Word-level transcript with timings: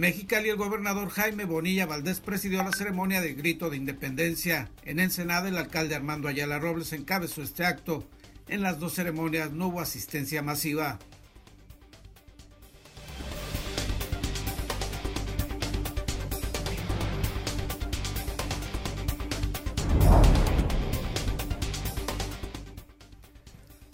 Mexicali, 0.00 0.48
el 0.48 0.56
gobernador 0.56 1.10
Jaime 1.10 1.44
Bonilla 1.44 1.84
Valdés 1.84 2.20
presidió 2.20 2.62
la 2.62 2.72
ceremonia 2.72 3.20
de 3.20 3.34
grito 3.34 3.68
de 3.68 3.76
independencia. 3.76 4.70
En 4.82 4.98
Ensenada, 4.98 5.46
el 5.46 5.58
alcalde 5.58 5.94
Armando 5.94 6.26
Ayala 6.26 6.58
Robles 6.58 6.94
encabezó 6.94 7.42
este 7.42 7.66
acto. 7.66 8.08
En 8.48 8.62
las 8.62 8.78
dos 8.78 8.94
ceremonias 8.94 9.52
no 9.52 9.66
hubo 9.66 9.82
asistencia 9.82 10.40
masiva. 10.40 10.98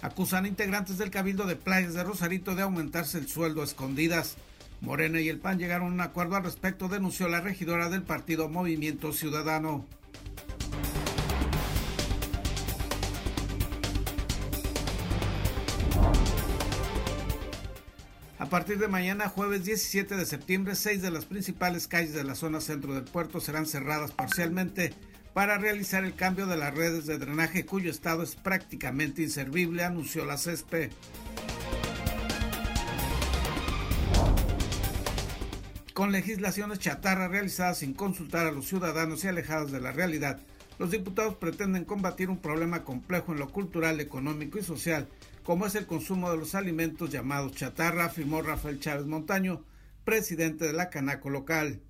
Acusan 0.03 0.47
integrantes 0.47 0.99
del 0.99 1.11
Cabildo 1.11 1.47
de 1.47 1.57
Playas 1.57 1.95
de 1.95 2.05
Rosarito 2.05 2.55
de 2.55 2.63
aumentarse 2.63 3.19
el 3.19 3.27
sueldo 3.27 3.63
a 3.63 3.65
escondidas. 3.65 4.37
Morena 4.81 5.21
y 5.21 5.29
el 5.29 5.39
PAN 5.39 5.59
llegaron 5.59 5.89
a 5.89 5.95
un 5.95 6.01
acuerdo 6.01 6.37
al 6.37 6.45
respecto, 6.45 6.89
denunció 6.89 7.29
la 7.29 7.41
regidora 7.41 7.89
del 7.89 8.03
partido 8.03 8.49
Movimiento 8.49 9.13
Ciudadano. 9.13 9.87
A 18.39 18.49
partir 18.49 18.79
de 18.79 18.87
mañana, 18.87 19.29
jueves 19.29 19.65
17 19.65 20.15
de 20.15 20.25
septiembre, 20.25 20.77
seis 20.77 21.03
de 21.03 21.11
las 21.11 21.25
principales 21.25 21.89
calles 21.89 22.13
de 22.13 22.23
la 22.23 22.35
zona 22.35 22.61
centro 22.61 22.95
del 22.95 23.05
puerto 23.05 23.41
serán 23.41 23.67
cerradas 23.67 24.13
parcialmente 24.13 24.93
para 25.33 25.59
realizar 25.59 26.05
el 26.05 26.15
cambio 26.15 26.47
de 26.47 26.57
las 26.57 26.75
redes 26.75 27.07
de 27.07 27.19
drenaje 27.19 27.67
cuyo 27.67 27.91
estado 27.91 28.23
es 28.23 28.37
prácticamente 28.37 29.23
inservible, 29.23 29.85
anunció 29.85 30.25
la 30.25 30.39
CESPE. 30.39 30.91
Con 35.97 36.13
legislaciones 36.13 36.79
chatarra 36.79 37.27
realizadas 37.27 37.79
sin 37.79 37.95
consultar 37.95 38.47
a 38.47 38.53
los 38.53 38.67
ciudadanos 38.67 39.25
y 39.25 39.29
alejadas 39.29 39.73
de 39.73 39.81
la 39.81 39.93
realidad, 39.93 40.39
los 40.79 40.91
diputados 40.91 41.37
pretenden 41.37 41.87
combatir 41.87 42.29
un 42.29 42.37
problema 42.37 42.85
complejo 42.85 43.33
en 43.33 43.39
lo 43.39 43.49
cultural, 43.49 43.99
económico 43.99 44.59
y 44.59 44.63
social, 44.63 45.09
como 45.43 45.65
es 45.65 45.75
el 45.75 45.87
consumo 45.87 46.31
de 46.31 46.37
los 46.37 46.55
alimentos 46.55 47.09
llamados 47.09 47.53
chatarra, 47.53 48.05
afirmó 48.05 48.43
Rafael 48.43 48.79
Chávez 48.79 49.07
Montaño, 49.07 49.65
presidente 50.05 50.67
de 50.67 50.75
la 50.75 50.91
Canaco 50.91 51.31
local. 51.31 51.81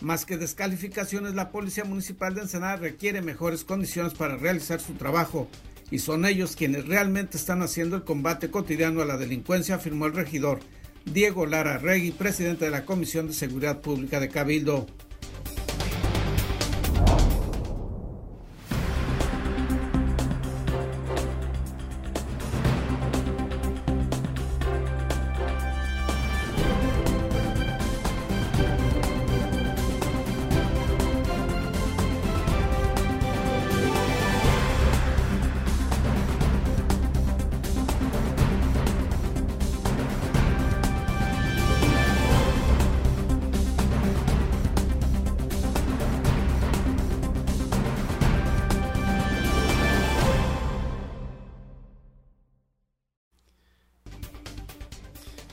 Más 0.00 0.26
que 0.26 0.36
descalificaciones, 0.36 1.34
la 1.34 1.50
Policía 1.50 1.82
Municipal 1.82 2.36
de 2.36 2.42
Ensenada 2.42 2.76
requiere 2.76 3.20
mejores 3.20 3.64
condiciones 3.64 4.14
para 4.14 4.36
realizar 4.36 4.78
su 4.78 4.92
trabajo 4.92 5.48
y 5.90 5.98
son 5.98 6.24
ellos 6.24 6.56
quienes 6.56 6.86
realmente 6.86 7.36
están 7.36 7.62
haciendo 7.62 7.96
el 7.96 8.04
combate 8.04 8.50
cotidiano 8.50 9.02
a 9.02 9.04
la 9.06 9.16
delincuencia, 9.16 9.76
afirmó 9.76 10.06
el 10.06 10.14
regidor 10.14 10.60
Diego 11.04 11.46
Lara 11.46 11.78
Regui, 11.78 12.10
presidente 12.10 12.64
de 12.64 12.70
la 12.72 12.84
Comisión 12.84 13.28
de 13.28 13.32
Seguridad 13.32 13.80
Pública 13.80 14.18
de 14.18 14.28
Cabildo. 14.28 14.86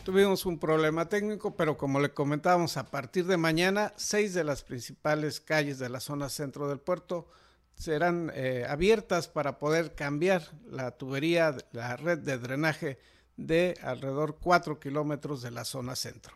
Tuvimos 0.03 0.45
un 0.45 0.59
problema 0.59 1.07
técnico, 1.07 1.55
pero 1.55 1.77
como 1.77 2.01
le 2.01 2.13
comentábamos, 2.13 2.75
a 2.75 2.87
partir 2.87 3.25
de 3.25 3.37
mañana, 3.37 3.93
seis 3.95 4.33
de 4.33 4.43
las 4.43 4.61
principales 4.61 5.39
calles 5.39 5.79
de 5.79 5.87
la 5.87 6.01
zona 6.01 6.27
centro 6.27 6.67
del 6.67 6.79
puerto 6.79 7.29
serán 7.75 8.29
eh, 8.35 8.65
abiertas 8.67 9.29
para 9.29 9.59
poder 9.59 9.95
cambiar 9.95 10.43
la 10.65 10.91
tubería, 10.91 11.55
la 11.71 11.95
red 11.95 12.19
de 12.19 12.37
drenaje 12.37 12.99
de 13.37 13.75
alrededor 13.81 14.39
cuatro 14.41 14.77
kilómetros 14.77 15.41
de 15.41 15.51
la 15.51 15.63
zona 15.63 15.95
centro. 15.95 16.33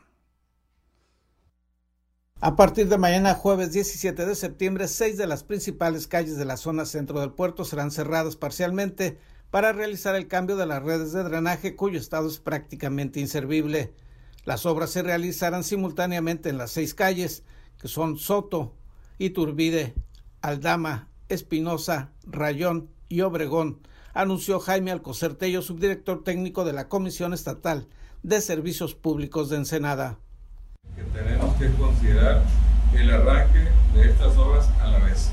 A 2.40 2.56
partir 2.56 2.88
de 2.88 2.98
mañana, 2.98 3.34
jueves 3.34 3.74
17 3.74 4.26
de 4.26 4.36
septiembre, 4.36 4.88
seis 4.88 5.18
de 5.18 5.28
las 5.28 5.44
principales 5.44 6.08
calles 6.08 6.38
de 6.38 6.46
la 6.46 6.56
zona 6.56 6.86
centro 6.86 7.20
del 7.20 7.34
puerto 7.34 7.66
serán 7.66 7.92
cerradas 7.92 8.38
parcialmente 8.38 9.20
para 9.52 9.74
realizar 9.74 10.16
el 10.16 10.28
cambio 10.28 10.56
de 10.56 10.66
las 10.66 10.84
redes 10.84 11.12
de 11.14 11.24
drenaje 11.24 11.76
cuyo 11.76 12.00
estado 12.00 12.28
es 12.28 12.40
prácticamente 12.40 13.20
inservible. 13.20 13.94
Las 14.46 14.66
obras 14.66 14.92
se 14.92 15.04
realizarán 15.04 15.64
simultáneamente 15.64 16.50
en 16.50 16.58
las 16.58 16.72
seis 16.72 16.94
calles, 16.94 17.44
que 17.80 17.88
son 17.88 18.18
Soto, 18.18 18.76
Iturbide, 19.18 19.94
Aldama, 20.42 21.10
Espinosa, 21.30 22.12
Rayón 22.26 22.90
y 23.10 23.22
Obregón, 23.22 23.80
anunció 24.14 24.60
Jaime 24.60 24.92
Alcocertello, 24.92 25.62
subdirector 25.62 26.24
técnico 26.24 26.66
de 26.66 26.74
la 26.74 26.88
Comisión 26.88 27.34
Estatal 27.34 27.88
de 28.24 28.42
Servicios 28.42 28.96
Públicos 28.96 29.50
de 29.50 29.58
Ensenada. 29.58 30.18
Tenemos 31.14 31.56
que 31.56 31.72
considerar 31.74 32.44
el 32.96 33.12
arranque 33.12 33.68
de 33.94 34.10
estas 34.10 34.36
obras 34.38 34.68
a 34.82 34.88
la 34.88 35.00
vez. 35.00 35.30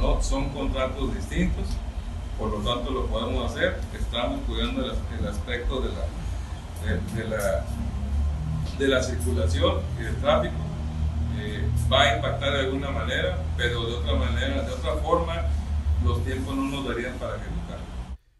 ¿no? 0.00 0.22
Son 0.22 0.50
contratos 0.50 1.14
distintos, 1.14 1.66
por 2.42 2.58
lo 2.58 2.74
tanto 2.74 2.90
lo 2.90 3.06
podemos 3.06 3.52
hacer, 3.52 3.76
estamos 3.96 4.40
cuidando 4.48 4.84
el, 4.84 5.26
aspecto 5.28 5.80
de 5.80 5.90
la, 5.90 7.14
de, 7.14 7.28
la, 7.28 7.64
de 8.76 8.88
la 8.88 9.00
circulación 9.00 9.76
y 10.00 10.02
del 10.02 10.16
tráfico, 10.16 10.56
eh, 11.38 11.64
va 11.90 12.02
a 12.02 12.16
impactar 12.16 12.52
de 12.54 12.58
alguna 12.60 12.90
manera, 12.90 13.38
pero 13.56 13.86
de 13.86 13.94
otra 13.94 14.14
manera, 14.16 14.60
de 14.60 14.72
otra 14.72 14.96
forma, 14.96 15.46
los 16.04 16.24
tiempos 16.24 16.56
no 16.56 16.64
nos 16.64 16.88
darían 16.88 17.14
para 17.18 17.36
ejecutar. 17.36 17.78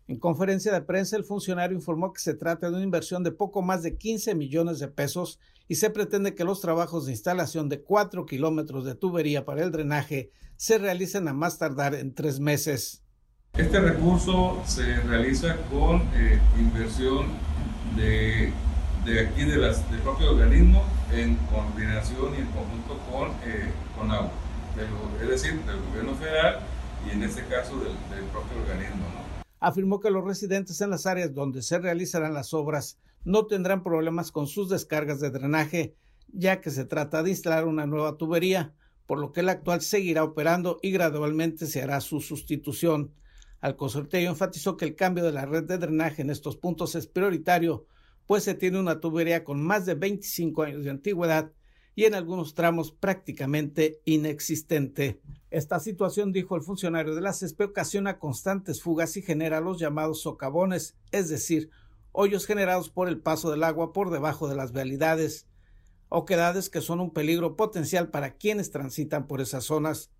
En 0.08 0.18
conferencia 0.18 0.72
de 0.72 0.82
prensa, 0.82 1.16
el 1.16 1.22
funcionario 1.22 1.76
informó 1.76 2.12
que 2.12 2.20
se 2.20 2.34
trata 2.34 2.70
de 2.70 2.74
una 2.74 2.84
inversión 2.84 3.22
de 3.22 3.30
poco 3.30 3.62
más 3.62 3.84
de 3.84 3.96
15 3.96 4.34
millones 4.34 4.80
de 4.80 4.88
pesos 4.88 5.38
y 5.68 5.76
se 5.76 5.90
pretende 5.90 6.34
que 6.34 6.42
los 6.42 6.60
trabajos 6.60 7.06
de 7.06 7.12
instalación 7.12 7.68
de 7.68 7.80
4 7.82 8.26
kilómetros 8.26 8.84
de 8.84 8.96
tubería 8.96 9.44
para 9.44 9.62
el 9.62 9.70
drenaje 9.70 10.32
se 10.56 10.78
realicen 10.78 11.28
a 11.28 11.32
más 11.32 11.58
tardar 11.58 11.94
en 11.94 12.12
tres 12.14 12.40
meses. 12.40 13.02
Este 13.58 13.78
recurso 13.80 14.62
se 14.64 15.00
realiza 15.02 15.58
con 15.70 16.00
eh, 16.14 16.40
inversión 16.58 17.26
de, 17.94 18.50
aquí 19.20 19.44
del 19.44 19.74
propio 20.02 20.30
organismo 20.30 20.82
en 21.12 21.36
coordinación 21.50 22.34
y 22.34 22.40
en 22.40 22.46
conjunto 22.46 22.98
con, 23.10 23.28
eh, 23.44 23.70
con 23.94 24.10
agua, 24.10 24.30
es 25.20 25.28
decir, 25.28 25.60
del 25.66 25.82
gobierno 25.82 26.14
federal 26.14 26.60
y 27.06 27.10
en 27.10 27.24
este 27.24 27.44
caso 27.44 27.76
del, 27.76 27.92
del 28.08 28.24
propio 28.32 28.58
organismo. 28.62 29.04
Afirmó 29.60 30.00
que 30.00 30.10
los 30.10 30.24
residentes 30.24 30.80
en 30.80 30.88
las 30.88 31.04
áreas 31.04 31.34
donde 31.34 31.60
se 31.60 31.78
realizarán 31.78 32.32
las 32.32 32.54
obras 32.54 32.98
no 33.22 33.44
tendrán 33.44 33.82
problemas 33.82 34.32
con 34.32 34.46
sus 34.46 34.70
descargas 34.70 35.20
de 35.20 35.30
drenaje, 35.30 35.94
ya 36.32 36.62
que 36.62 36.70
se 36.70 36.86
trata 36.86 37.22
de 37.22 37.28
instalar 37.28 37.66
una 37.66 37.84
nueva 37.84 38.16
tubería, 38.16 38.72
por 39.06 39.18
lo 39.18 39.30
que 39.30 39.42
la 39.42 39.52
actual 39.52 39.82
seguirá 39.82 40.24
operando 40.24 40.78
y 40.80 40.90
gradualmente 40.90 41.66
se 41.66 41.82
hará 41.82 42.00
su 42.00 42.22
sustitución. 42.22 43.12
Alcosorteo 43.62 44.28
enfatizó 44.28 44.76
que 44.76 44.84
el 44.84 44.96
cambio 44.96 45.24
de 45.24 45.32
la 45.32 45.46
red 45.46 45.62
de 45.62 45.78
drenaje 45.78 46.20
en 46.20 46.30
estos 46.30 46.56
puntos 46.56 46.96
es 46.96 47.06
prioritario, 47.06 47.86
pues 48.26 48.42
se 48.42 48.54
tiene 48.54 48.80
una 48.80 49.00
tubería 49.00 49.44
con 49.44 49.62
más 49.62 49.86
de 49.86 49.94
25 49.94 50.64
años 50.64 50.84
de 50.84 50.90
antigüedad 50.90 51.52
y 51.94 52.04
en 52.04 52.14
algunos 52.14 52.54
tramos 52.54 52.90
prácticamente 52.90 54.00
inexistente. 54.04 55.20
Esta 55.50 55.78
situación, 55.78 56.32
dijo 56.32 56.56
el 56.56 56.62
funcionario 56.62 57.14
de 57.14 57.20
la 57.20 57.32
CESPE, 57.32 57.64
ocasiona 57.64 58.18
constantes 58.18 58.82
fugas 58.82 59.16
y 59.16 59.22
genera 59.22 59.60
los 59.60 59.78
llamados 59.78 60.22
socavones, 60.22 60.96
es 61.12 61.28
decir, 61.28 61.70
hoyos 62.10 62.46
generados 62.46 62.90
por 62.90 63.08
el 63.08 63.20
paso 63.20 63.50
del 63.50 63.62
agua 63.62 63.92
por 63.92 64.10
debajo 64.10 64.48
de 64.48 64.56
las 64.56 64.72
vialidades, 64.72 65.46
oquedades 66.08 66.68
que 66.68 66.80
son 66.80 66.98
un 66.98 67.12
peligro 67.12 67.54
potencial 67.54 68.10
para 68.10 68.34
quienes 68.34 68.72
transitan 68.72 69.28
por 69.28 69.40
esas 69.40 69.64
zonas. 69.64 70.10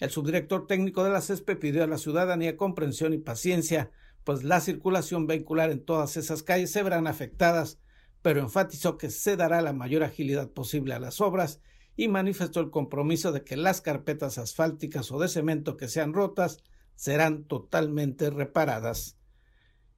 El 0.00 0.10
subdirector 0.10 0.66
técnico 0.66 1.04
de 1.04 1.10
la 1.10 1.20
CESPE 1.20 1.56
pidió 1.56 1.84
a 1.84 1.86
la 1.86 1.98
ciudadanía 1.98 2.56
comprensión 2.56 3.12
y 3.12 3.18
paciencia, 3.18 3.90
pues 4.24 4.42
la 4.42 4.60
circulación 4.60 5.26
vehicular 5.26 5.70
en 5.70 5.84
todas 5.84 6.16
esas 6.16 6.42
calles 6.42 6.72
se 6.72 6.82
verán 6.82 7.06
afectadas, 7.06 7.78
pero 8.22 8.40
enfatizó 8.40 8.96
que 8.96 9.10
se 9.10 9.36
dará 9.36 9.60
la 9.60 9.72
mayor 9.72 10.02
agilidad 10.02 10.50
posible 10.50 10.94
a 10.94 10.98
las 10.98 11.20
obras 11.20 11.60
y 11.96 12.08
manifestó 12.08 12.60
el 12.60 12.70
compromiso 12.70 13.32
de 13.32 13.44
que 13.44 13.56
las 13.56 13.80
carpetas 13.80 14.38
asfálticas 14.38 15.12
o 15.12 15.18
de 15.18 15.28
cemento 15.28 15.76
que 15.76 15.88
sean 15.88 16.12
rotas 16.12 16.58
serán 16.96 17.44
totalmente 17.44 18.30
reparadas. 18.30 19.16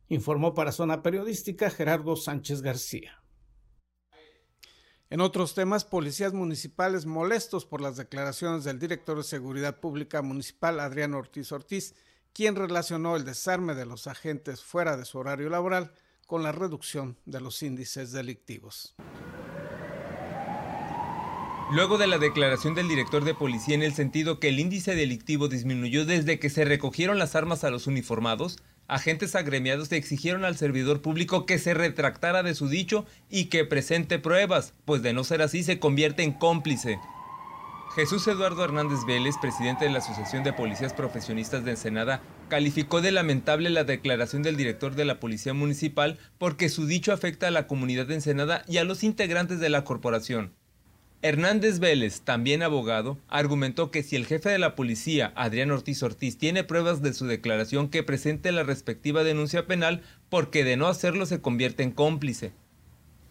Informó 0.09 0.55
para 0.55 0.73
Zona 0.73 1.03
Periodística 1.03 1.71
Gerardo 1.71 2.17
Sánchez 2.17 2.63
García. 2.63 3.23
En 5.09 5.21
otros 5.21 5.55
temas, 5.55 5.85
policías 5.85 6.33
municipales 6.33 7.07
molestos 7.07 7.65
por 7.65 7.81
las 7.81 7.97
declaraciones 7.97 8.65
del 8.65 8.81
director 8.81 9.17
de 9.17 9.23
Seguridad 9.23 9.79
Pública 9.79 10.21
Municipal, 10.21 10.81
Adrián 10.81 11.15
Ortiz 11.15 11.53
Ortiz, 11.53 11.95
quien 12.33 12.57
relacionó 12.57 13.15
el 13.15 13.25
desarme 13.25 13.77
de 13.77 13.87
los 13.87 14.09
agentes 14.09 14.65
fuera 14.65 14.97
de 14.97 15.05
su 15.05 15.19
horario 15.19 15.49
laboral 15.49 15.93
con 16.27 16.43
la 16.43 16.51
reducción 16.51 17.17
de 17.25 17.41
los 17.41 17.63
índices 17.63 18.11
delictivos. 18.11 18.97
Luego 21.71 21.99
de 21.99 22.09
la 22.09 22.19
declaración 22.19 22.75
del 22.75 22.89
director 22.89 23.25
de 23.25 23.35
policía 23.35 23.77
en 23.77 23.83
el 23.83 23.95
sentido 23.95 24.41
que 24.41 24.49
el 24.49 24.59
índice 24.59 24.97
delictivo 24.97 25.47
disminuyó 25.47 26.05
desde 26.05 26.41
que 26.41 26.51
se 26.51 26.65
recogieron 26.65 27.19
las 27.19 27.37
armas 27.37 27.63
a 27.63 27.71
los 27.71 27.87
uniformados, 27.87 28.59
agentes 28.89 29.35
agremiados 29.35 29.91
exigieron 29.93 30.45
al 30.45 30.57
servidor 30.57 31.03
público 31.03 31.47
que 31.47 31.59
se 31.59 31.75
retractara 31.75 32.43
de 32.43 32.55
su 32.55 32.69
dicho 32.69 33.07
y 33.31 33.47
que 33.47 33.65
presente 33.65 34.19
pruebas, 34.19 34.75
pues 34.85 35.03
de 35.03 35.13
no 35.13 35.25
ser 35.25 35.43
así 35.43 35.63
se 35.63 35.79
convierte 35.79 36.23
en 36.23 36.33
cómplice. 36.33 36.99
Jesús 37.95 38.29
Eduardo 38.29 38.63
Hernández 38.63 39.07
Vélez, 39.07 39.37
presidente 39.41 39.87
de 39.87 39.91
la 39.91 40.01
Asociación 40.01 40.45
de 40.45 40.53
Policías 40.53 40.93
Profesionistas 40.93 41.65
de 41.65 41.71
Ensenada, 41.71 42.21
calificó 42.51 43.01
de 43.01 43.11
lamentable 43.11 43.71
la 43.71 43.85
declaración 43.85 44.43
del 44.43 44.59
director 44.59 44.95
de 44.95 45.07
la 45.07 45.19
Policía 45.19 45.55
Municipal 45.55 46.19
porque 46.37 46.69
su 46.69 46.87
dicho 46.87 47.15
afecta 47.15 47.49
a 47.49 47.51
la 47.51 47.67
comunidad 47.67 48.07
de 48.07 48.17
Ensenada 48.17 48.65
y 48.69 48.77
a 48.77 48.85
los 48.85 49.03
integrantes 49.03 49.61
de 49.61 49.71
la 49.71 49.85
corporación. 49.85 50.53
Hernández 51.27 51.81
Vélez, 51.81 52.21
también 52.21 52.63
abogado, 52.63 53.19
argumentó 53.29 53.91
que 53.91 54.05
si 54.05 54.15
el 54.15 54.27
jefe 54.27 54.49
de 54.49 54.61
la 54.61 54.77
policía, 54.77 55.33
Adrián 55.35 55.73
Ortiz 55.73 56.01
Ortiz, 56.05 56.39
tiene 56.39 56.63
pruebas 56.63 57.03
de 57.03 57.13
su 57.13 57.27
declaración 57.27 57.91
que 57.91 58.05
presente 58.05 58.53
la 58.53 58.63
respectiva 58.63 59.25
denuncia 59.25 59.67
penal, 59.67 60.03
porque 60.29 60.63
de 60.63 60.77
no 60.77 60.87
hacerlo 60.87 61.27
se 61.27 61.41
convierte 61.41 61.83
en 61.83 61.91
cómplice. 61.91 62.53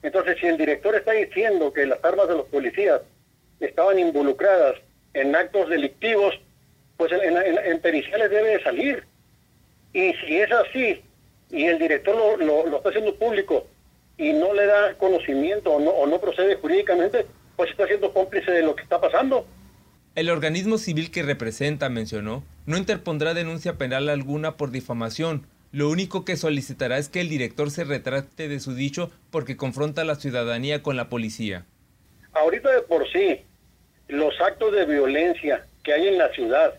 Entonces, 0.03 0.37
si 0.41 0.45
el 0.47 0.57
director 0.57 0.93
está 0.93 1.13
diciendo 1.13 1.71
que 1.71 1.85
las 1.85 2.03
armas 2.03 2.27
de 2.27 2.35
los 2.35 2.45
policías 2.47 2.99
estaban 3.61 3.97
involucradas 3.97 4.75
en 5.13 5.33
actos 5.33 5.69
delictivos, 5.69 6.35
pues 6.97 7.13
en, 7.13 7.79
periciales 7.79 8.29
debe 8.29 8.57
de 8.57 8.63
salir. 8.63 9.05
Y 9.93 10.11
si 10.15 10.35
es 10.35 10.51
así, 10.51 11.01
y 11.49 11.63
el 11.63 11.79
director 11.79 12.13
lo, 12.13 12.65
lo, 12.67 12.75
está 12.75 12.89
haciendo 12.89 13.15
público 13.15 13.67
y 14.17 14.33
no 14.33 14.53
le 14.53 14.65
da 14.65 14.95
conocimiento 14.95 15.71
o 15.71 15.79
no, 15.79 15.91
o 15.91 16.05
no 16.05 16.19
procede 16.19 16.55
jurídicamente, 16.55 17.25
pues 17.55 17.71
está 17.71 17.87
siendo 17.87 18.11
cómplice 18.11 18.51
de 18.51 18.63
lo 18.63 18.75
que 18.75 18.83
está 18.83 18.99
pasando. 18.99 19.45
El 20.15 20.29
organismo 20.29 20.77
civil 20.77 21.11
que 21.11 21.23
representa, 21.23 21.89
mencionó, 21.89 22.43
no 22.65 22.77
interpondrá 22.77 23.33
denuncia 23.33 23.73
penal 23.73 24.07
alguna 24.09 24.55
por 24.55 24.71
difamación. 24.71 25.45
Lo 25.71 25.89
único 25.89 26.23
que 26.23 26.37
solicitará 26.37 26.97
es 26.97 27.09
que 27.09 27.19
el 27.19 27.27
director 27.27 27.69
se 27.69 27.83
retrate 27.83 28.47
de 28.47 28.59
su 28.61 28.73
dicho 28.75 29.11
porque 29.29 29.57
confronta 29.57 30.03
a 30.03 30.05
la 30.05 30.15
ciudadanía 30.15 30.81
con 30.81 30.95
la 30.95 31.09
policía. 31.09 31.65
Ahorita 32.31 32.71
de 32.71 32.81
por 32.81 33.11
sí, 33.11 33.41
los 34.07 34.39
actos 34.39 34.71
de 34.73 34.85
violencia 34.85 35.65
que 35.83 35.93
hay 35.93 36.07
en 36.07 36.17
la 36.17 36.29
ciudad, 36.29 36.75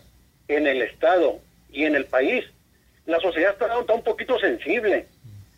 en 0.47 0.65
el 0.65 0.81
Estado 0.81 1.39
y 1.71 1.83
en 1.83 1.95
el 1.95 2.05
país, 2.05 2.43
la 3.05 3.19
sociedad 3.19 3.51
está, 3.51 3.93
un 3.93 4.03
poquito 4.03 4.39
sensible. 4.39 5.05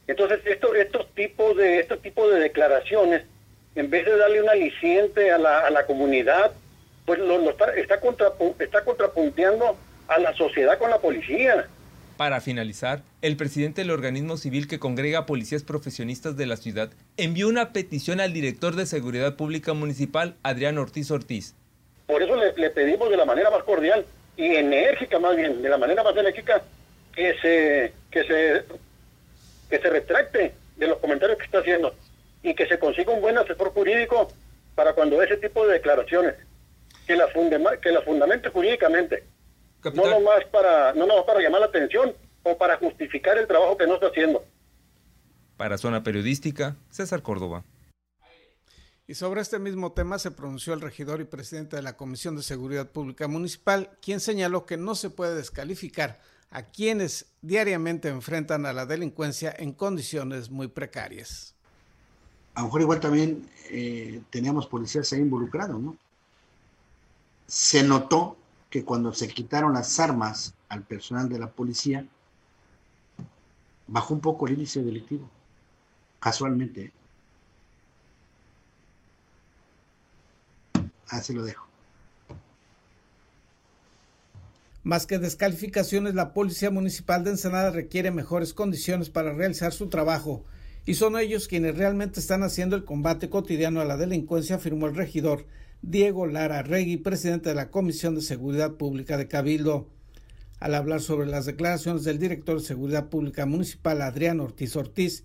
Entonces, 0.08 0.42
esto, 0.46 0.76
estos 0.76 1.08
tipos 1.14 1.56
de, 1.56 1.80
estos 1.80 2.02
tipos 2.02 2.32
de 2.34 2.40
declaraciones 2.40 3.24
en 3.76 3.90
vez 3.90 4.06
de 4.06 4.18
darle 4.18 4.42
un 4.42 4.50
aliciente 4.50 5.32
a 5.32 5.38
la, 5.38 5.60
a 5.60 5.70
la 5.70 5.86
comunidad, 5.86 6.52
pues 7.06 7.20
lo, 7.20 7.50
está, 7.50 7.74
está, 7.76 8.00
está 8.60 8.84
contrapunteando 8.84 9.78
a 10.08 10.20
la 10.20 10.34
sociedad 10.36 10.78
con 10.78 10.90
la 10.90 11.00
policía. 11.00 11.68
Para 12.18 12.42
finalizar, 12.42 13.02
el 13.22 13.38
presidente 13.38 13.82
del 13.82 13.92
organismo 13.92 14.36
civil 14.36 14.68
que 14.68 14.78
congrega 14.78 15.26
policías 15.26 15.64
profesionistas 15.64 16.36
de 16.36 16.46
la 16.46 16.58
ciudad 16.58 16.92
envió 17.16 17.48
una 17.48 17.72
petición 17.72 18.20
al 18.20 18.34
director 18.34 18.76
de 18.76 18.86
Seguridad 18.86 19.36
Pública 19.36 19.74
Municipal, 19.74 20.36
Adrián 20.44 20.78
Ortiz 20.78 21.10
Ortiz. 21.12 21.56
Por 22.08 22.22
eso 22.22 22.36
le, 22.36 22.54
le 22.54 22.70
pedimos 22.72 23.10
de 23.10 23.18
la 23.18 23.26
manera 23.26 23.50
más 23.50 23.64
cordial 23.64 24.06
y 24.36 24.56
enérgica 24.56 25.20
más 25.20 25.36
bien, 25.36 25.62
de 25.62 25.70
la 25.70 25.78
manera 25.78 26.04
más 26.04 26.16
enérgica, 26.18 26.62
que 27.14 27.36
se, 27.42 27.94
que 28.12 28.24
se, 28.24 28.64
que 29.70 29.80
se 29.80 29.90
retracte 29.90 30.54
de 30.78 30.88
los 30.88 30.98
comentarios 31.00 31.38
que 31.38 31.46
está 31.46 31.60
haciendo 31.60 31.94
y 32.44 32.56
que 32.56 32.68
se 32.68 32.80
consiga 32.80 33.14
un 33.14 33.22
buen 33.22 33.38
asesor 33.38 33.72
jurídico 33.74 34.30
para 34.76 34.94
cuando 34.94 35.22
ese 35.22 35.38
tipo 35.38 35.66
de 35.68 35.74
declaraciones, 35.74 36.36
que 37.06 37.16
la, 37.16 37.28
funde, 37.30 37.60
que 37.82 37.92
la 37.92 38.02
fundamente 38.02 38.50
jurídicamente, 38.50 39.26
no 39.94 40.08
nomás, 40.08 40.46
para, 40.52 40.94
no 40.94 41.06
nomás 41.06 41.26
para 41.26 41.42
llamar 41.42 41.62
la 41.62 41.68
atención 41.68 42.14
o 42.44 42.58
para 42.58 42.78
justificar 42.78 43.38
el 43.38 43.48
trabajo 43.48 43.78
que 43.78 43.88
no 43.88 43.96
está 43.96 44.08
haciendo. 44.08 44.44
Para 45.58 45.78
Zona 45.78 46.04
Periodística, 46.04 46.78
César 46.90 47.22
Córdoba. 47.22 47.66
Y 49.06 49.16
sobre 49.16 49.42
este 49.42 49.58
mismo 49.58 49.92
tema 49.92 50.20
se 50.20 50.32
pronunció 50.32 50.74
el 50.74 50.82
regidor 50.82 51.20
y 51.20 51.26
presidente 51.26 51.76
de 51.76 51.82
la 51.82 51.98
Comisión 51.98 52.36
de 52.36 52.44
Seguridad 52.44 52.90
Pública 52.92 53.28
Municipal, 53.28 53.90
quien 54.02 54.20
señaló 54.20 54.66
que 54.66 54.78
no 54.78 54.96
se 54.96 55.10
puede 55.10 55.36
descalificar 55.36 56.20
a 56.52 56.68
quienes 56.68 57.34
diariamente 57.42 58.08
enfrentan 58.08 58.66
a 58.66 58.74
la 58.74 58.86
delincuencia 58.86 59.54
en 59.58 59.74
condiciones 59.74 60.50
muy 60.50 60.68
precarias 60.68 61.56
a 62.60 62.62
lo 62.62 62.66
mejor 62.66 62.82
igual 62.82 63.00
también 63.00 63.50
eh, 63.70 64.22
teníamos 64.30 64.68
policías 64.68 65.14
ahí 65.14 65.22
involucrados, 65.22 65.80
¿no? 65.80 65.96
Se 67.48 67.84
notó 67.84 68.36
que 68.70 68.84
cuando 68.84 69.14
se 69.14 69.30
quitaron 69.30 69.72
las 69.72 69.98
armas 69.98 70.54
al 70.68 70.84
personal 70.84 71.30
de 71.30 71.40
la 71.40 71.50
policía, 71.50 72.06
bajó 73.88 74.14
un 74.14 74.20
poco 74.20 74.46
el 74.46 74.56
índice 74.56 74.84
delictivo, 74.84 75.30
casualmente. 76.20 76.92
Así 81.08 81.32
lo 81.32 81.44
dejo. 81.44 81.66
Más 84.84 85.06
que 85.06 85.18
descalificaciones, 85.18 86.14
la 86.14 86.34
Policía 86.34 86.72
Municipal 86.72 87.24
de 87.24 87.32
Ensenada 87.32 87.72
requiere 87.72 88.12
mejores 88.12 88.54
condiciones 88.54 89.10
para 89.10 89.32
realizar 89.32 89.72
su 89.72 89.88
trabajo 89.88 90.44
y 90.86 90.96
son 90.96 91.18
ellos 91.18 91.48
quienes 91.48 91.78
realmente 91.78 92.20
están 92.20 92.44
haciendo 92.44 92.76
el 92.76 92.86
combate 92.86 93.30
cotidiano 93.30 93.82
a 93.82 93.86
la 93.86 93.98
delincuencia, 93.98 94.56
afirmó 94.56 94.88
el 94.88 94.96
regidor 94.96 95.46
Diego 95.82 96.28
Lara 96.28 96.64
Regui, 96.64 96.98
presidente 96.98 97.50
de 97.50 97.56
la 97.56 97.70
Comisión 97.70 98.16
de 98.16 98.22
Seguridad 98.22 98.74
Pública 98.74 99.18
de 99.18 99.28
Cabildo. 99.28 99.88
Al 100.60 100.76
hablar 100.76 101.02
sobre 101.02 101.28
las 101.28 101.46
declaraciones 101.46 102.04
del 102.04 102.20
director 102.20 102.60
de 102.60 102.66
Seguridad 102.66 103.08
Pública 103.08 103.46
Municipal, 103.46 104.02
Adrián 104.02 104.40
Ortiz 104.42 104.76
Ortiz, 104.76 105.24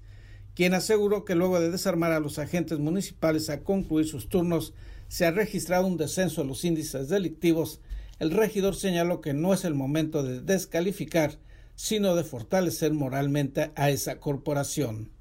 quien 0.55 0.75
aseguró 0.75 1.25
que 1.25 1.35
luego 1.35 1.59
de 1.59 1.71
desarmar 1.71 2.13
a 2.13 2.21
los 2.21 2.39
agentes 2.39 2.79
municipales 2.79 3.51
a 3.51 3.63
concluir 3.63 4.07
sus 4.07 4.29
turnos, 4.29 4.75
se 5.09 5.27
ha 5.27 5.33
registrado 5.33 5.87
un 5.87 5.97
descenso 5.97 6.43
en 6.43 6.49
los 6.49 6.65
índices 6.65 7.09
delictivos, 7.09 7.81
el 8.21 8.31
regidor 8.31 8.77
señaló 8.77 9.21
que 9.21 9.35
no 9.35 9.53
es 9.53 9.65
el 9.65 9.75
momento 9.75 10.23
de 10.23 10.41
descalificar, 10.41 11.39
sino 11.75 12.15
de 12.15 12.23
fortalecer 12.23 12.93
moralmente 12.93 13.73
a 13.75 13.91
esa 13.91 14.21
corporación. 14.21 15.14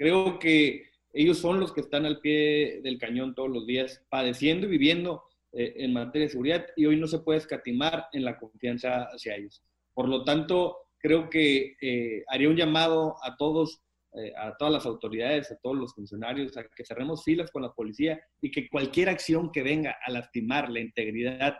Creo 0.00 0.38
que 0.38 0.86
ellos 1.12 1.36
son 1.36 1.60
los 1.60 1.74
que 1.74 1.82
están 1.82 2.06
al 2.06 2.20
pie 2.20 2.80
del 2.82 2.96
cañón 2.96 3.34
todos 3.34 3.50
los 3.50 3.66
días, 3.66 4.02
padeciendo 4.08 4.66
y 4.66 4.70
viviendo 4.70 5.24
eh, 5.52 5.74
en 5.76 5.92
materia 5.92 6.24
de 6.24 6.30
seguridad 6.30 6.66
y 6.74 6.86
hoy 6.86 6.96
no 6.96 7.06
se 7.06 7.18
puede 7.18 7.38
escatimar 7.38 8.06
en 8.14 8.24
la 8.24 8.38
confianza 8.38 9.02
hacia 9.12 9.36
ellos. 9.36 9.62
Por 9.92 10.08
lo 10.08 10.24
tanto, 10.24 10.78
creo 10.96 11.28
que 11.28 11.76
eh, 11.82 12.24
haría 12.28 12.48
un 12.48 12.56
llamado 12.56 13.16
a 13.22 13.36
todos, 13.36 13.82
eh, 14.14 14.32
a 14.38 14.56
todas 14.56 14.72
las 14.72 14.86
autoridades, 14.86 15.52
a 15.52 15.56
todos 15.56 15.76
los 15.76 15.94
funcionarios, 15.94 16.56
a 16.56 16.64
que 16.64 16.86
cerremos 16.86 17.22
filas 17.22 17.50
con 17.50 17.60
la 17.60 17.74
policía 17.74 18.18
y 18.40 18.50
que 18.50 18.70
cualquier 18.70 19.10
acción 19.10 19.52
que 19.52 19.62
venga 19.62 19.98
a 20.02 20.10
lastimar 20.10 20.70
la 20.70 20.80
integridad 20.80 21.58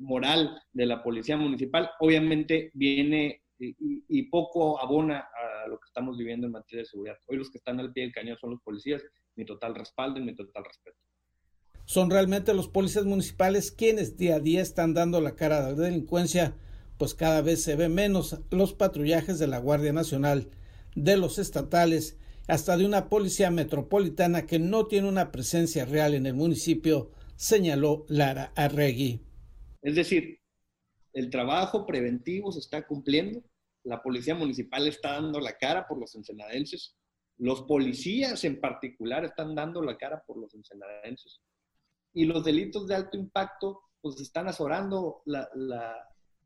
moral 0.00 0.60
de 0.72 0.86
la 0.86 1.04
policía 1.04 1.36
municipal, 1.36 1.88
obviamente 2.00 2.72
viene 2.74 3.42
y, 3.62 4.22
poco 4.24 4.80
abona 4.80 5.18
a 5.20 5.68
lo 5.68 5.78
que 5.78 5.86
estamos 5.86 6.16
viviendo 6.16 6.46
en 6.46 6.52
materia 6.52 6.82
de 6.82 6.88
seguridad. 6.88 7.16
Hoy 7.26 7.36
los 7.36 7.50
que 7.50 7.58
están 7.58 7.78
al 7.80 7.92
pie 7.92 8.04
del 8.04 8.12
cañón 8.12 8.36
son 8.38 8.50
los 8.50 8.62
policías, 8.62 9.02
mi 9.36 9.44
total 9.44 9.74
respaldo 9.74 10.18
y 10.18 10.24
mi 10.24 10.34
total 10.34 10.64
respeto. 10.64 10.98
Son 11.84 12.10
realmente 12.10 12.54
los 12.54 12.68
policías 12.68 13.04
municipales 13.04 13.72
quienes 13.72 14.16
día 14.16 14.36
a 14.36 14.40
día 14.40 14.62
están 14.62 14.94
dando 14.94 15.20
la 15.20 15.34
cara 15.34 15.58
a 15.58 15.62
la 15.62 15.74
delincuencia, 15.74 16.56
pues 16.98 17.14
cada 17.14 17.42
vez 17.42 17.62
se 17.62 17.76
ve 17.76 17.88
menos 17.88 18.40
los 18.50 18.74
patrullajes 18.74 19.38
de 19.38 19.48
la 19.48 19.58
Guardia 19.58 19.92
Nacional, 19.92 20.50
de 20.94 21.16
los 21.16 21.38
estatales, 21.38 22.18
hasta 22.48 22.76
de 22.76 22.86
una 22.86 23.08
policía 23.08 23.50
metropolitana 23.50 24.46
que 24.46 24.58
no 24.58 24.86
tiene 24.86 25.08
una 25.08 25.32
presencia 25.32 25.84
real 25.84 26.14
en 26.14 26.26
el 26.26 26.34
municipio, 26.34 27.10
señaló 27.36 28.04
Lara 28.08 28.52
Arregui. 28.56 29.20
Es 29.82 29.96
decir, 29.96 30.40
el 31.12 31.30
trabajo 31.30 31.86
preventivo 31.86 32.52
se 32.52 32.60
está 32.60 32.86
cumpliendo, 32.86 33.42
la 33.84 34.02
policía 34.02 34.34
municipal 34.34 34.86
está 34.86 35.12
dando 35.12 35.40
la 35.40 35.56
cara 35.56 35.86
por 35.86 35.98
los 35.98 36.14
ensenadenses, 36.14 36.96
los 37.38 37.62
policías 37.62 38.44
en 38.44 38.60
particular 38.60 39.24
están 39.24 39.54
dando 39.54 39.82
la 39.82 39.96
cara 39.96 40.22
por 40.26 40.38
los 40.38 40.54
ensenadenses. 40.54 41.40
Y 42.14 42.26
los 42.26 42.44
delitos 42.44 42.86
de 42.86 42.94
alto 42.94 43.16
impacto 43.16 43.80
pues 44.00 44.20
están 44.20 44.48
azorando 44.48 45.22
la, 45.24 45.48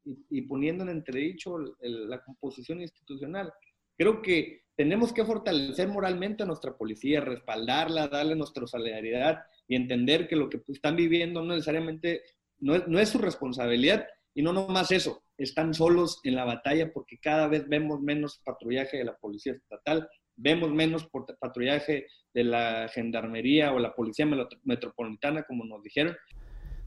y, 0.05 0.43
poniendo 0.43 0.85
en 0.85 0.91
entredicho 0.91 1.59
la 1.81 2.23
composición 2.23 2.81
institucional. 2.81 3.53
Creo 3.97 4.23
que 4.23 4.67
tenemos 4.77 5.13
que 5.13 5.25
fortalecer 5.25 5.89
moralmente 5.89 6.43
a 6.43 6.47
nuestra 6.47 6.77
policía, 6.77 7.21
respaldarla, 7.21 8.09
darle 8.09 8.37
nuestra 8.37 8.67
solidaridad 8.67 9.43
y 9.67 9.75
entender 9.75 10.29
que 10.29 10.37
lo 10.37 10.49
que 10.51 10.61
están 10.69 10.97
viviendo 10.97 11.43
no 11.43 11.55
necesariamente 11.55 12.23
no 12.59 12.99
es, 12.99 13.09
su 13.09 13.19
responsabilidad 13.19 14.07
y 14.37 14.43
no 14.43 14.53
nomás 14.53 14.91
eso, 14.91 15.23
están 15.39 15.73
solos 15.73 16.21
en 16.23 16.35
la 16.35 16.45
batalla 16.45 16.93
porque 16.93 17.19
cada 17.19 17.49
vez 17.49 17.67
vemos 17.67 18.03
menos 18.03 18.43
patrullaje 18.45 18.99
de 18.99 19.05
la 19.05 19.17
policía 19.17 19.55
estatal, 19.55 20.07
vemos 20.37 20.71
menos 20.71 21.09
patrullaje 21.41 22.07
de 22.35 22.45
la 22.45 22.87
gendarmería 22.93 23.73
o 23.73 23.79
la 23.79 23.95
policía 23.95 24.27
metropolitana, 24.63 25.45
como 25.45 25.65
nos 25.65 25.83
dijeron. 25.83 26.15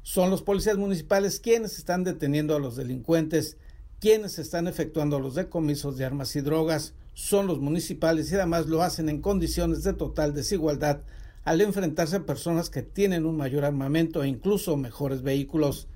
Son 0.03 0.29
los 0.29 0.43
policías 0.43 0.77
municipales 0.77 1.39
quienes 1.39 1.79
están 1.79 2.03
deteniendo 2.03 2.55
a 2.55 2.59
los 2.59 2.75
delincuentes, 2.75 3.57
quienes 3.99 4.37
están 4.37 4.67
efectuando 4.67 5.19
los 5.19 5.33
decomisos 5.33 5.97
de 5.97 6.05
armas 6.05 6.35
y 6.35 6.41
drogas, 6.41 6.93
son 7.15 7.47
los 7.47 7.59
municipales 7.59 8.31
y 8.31 8.35
además 8.35 8.67
lo 8.67 8.83
hacen 8.83 9.09
en 9.09 9.21
condiciones 9.21 9.83
de 9.83 9.93
total 9.93 10.35
desigualdad 10.35 11.01
al 11.45 11.61
enfrentarse 11.61 12.17
a 12.17 12.25
personas 12.27 12.69
que 12.69 12.83
tienen 12.83 13.25
un 13.25 13.37
mayor 13.37 13.65
armamento 13.65 14.21
e 14.21 14.27
incluso 14.27 14.77
mejores 14.77 15.23
vehículos. 15.23 15.87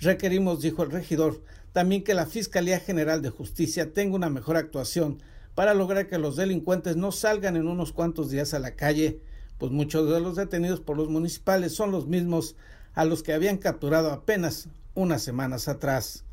Requerimos, 0.00 0.60
dijo 0.60 0.82
el 0.82 0.90
regidor, 0.90 1.42
también 1.72 2.04
que 2.04 2.14
la 2.14 2.26
Fiscalía 2.26 2.80
General 2.80 3.22
de 3.22 3.30
Justicia 3.30 3.92
tenga 3.92 4.16
una 4.16 4.30
mejor 4.30 4.56
actuación 4.56 5.22
para 5.54 5.74
lograr 5.74 6.06
que 6.06 6.18
los 6.18 6.36
delincuentes 6.36 6.96
no 6.96 7.12
salgan 7.12 7.56
en 7.56 7.66
unos 7.66 7.92
cuantos 7.92 8.30
días 8.30 8.52
a 8.52 8.58
la 8.58 8.76
calle, 8.76 9.20
pues 9.58 9.72
muchos 9.72 10.10
de 10.10 10.20
los 10.20 10.36
detenidos 10.36 10.80
por 10.80 10.96
los 10.96 11.08
municipales 11.08 11.74
son 11.74 11.90
los 11.90 12.06
mismos 12.06 12.56
a 12.94 13.04
los 13.04 13.22
que 13.22 13.32
habían 13.32 13.56
capturado 13.56 14.10
apenas 14.10 14.68
unas 14.94 15.22
semanas 15.22 15.68
atrás. 15.68 16.24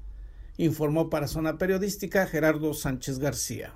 Informó 0.58 1.10
para 1.10 1.28
Zona 1.28 1.58
Periodística 1.58 2.28
Gerardo 2.28 2.74
Sánchez 2.74 3.20
García. 3.20 3.74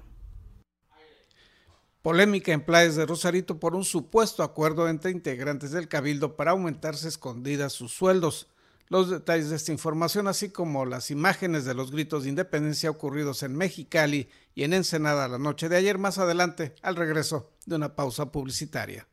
Polémica 2.02 2.54
en 2.54 2.64
playas 2.64 2.96
de 2.96 3.06
Rosarito 3.06 3.60
por 3.60 3.76
un 3.76 3.84
supuesto 3.84 4.44
acuerdo 4.44 4.88
entre 4.88 5.12
integrantes 5.12 5.72
del 5.72 5.88
Cabildo 5.88 6.36
para 6.36 6.52
aumentarse 6.52 7.08
escondidas 7.08 7.74
sus 7.74 7.94
sueldos. 7.94 8.48
Los 8.90 9.10
detalles 9.10 9.50
de 9.50 9.58
esta 9.58 9.74
información, 9.74 10.28
así 10.30 10.50
como 10.50 10.86
las 10.86 11.12
imágenes 11.12 11.66
de 11.66 11.74
los 11.74 11.92
gritos 11.92 12.24
de 12.24 12.30
independencia 12.30 12.90
ocurridos 12.90 13.44
en 13.44 13.56
Mexicali 13.56 14.30
y 14.56 14.64
en 14.64 14.74
Ensenada 14.74 15.28
la 15.28 15.38
noche 15.38 15.68
de 15.68 15.76
ayer, 15.76 15.98
más 15.98 16.20
adelante, 16.20 16.74
al 16.82 16.96
regreso 16.96 17.52
de 17.66 17.76
una 17.76 17.96
pausa 17.96 18.32
publicitaria. 18.32 19.06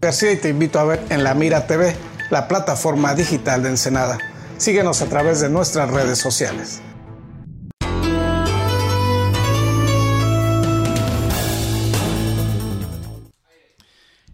García 0.00 0.32
y 0.32 0.36
te 0.36 0.48
invito 0.48 0.78
a 0.78 0.84
ver 0.84 1.06
en 1.10 1.22
La 1.22 1.34
Mira 1.34 1.66
TV 1.66 2.09
la 2.30 2.46
plataforma 2.46 3.14
digital 3.14 3.62
de 3.62 3.70
Ensenada. 3.70 4.18
Síguenos 4.56 5.02
a 5.02 5.06
través 5.06 5.40
de 5.40 5.50
nuestras 5.50 5.90
redes 5.90 6.18
sociales. 6.18 6.80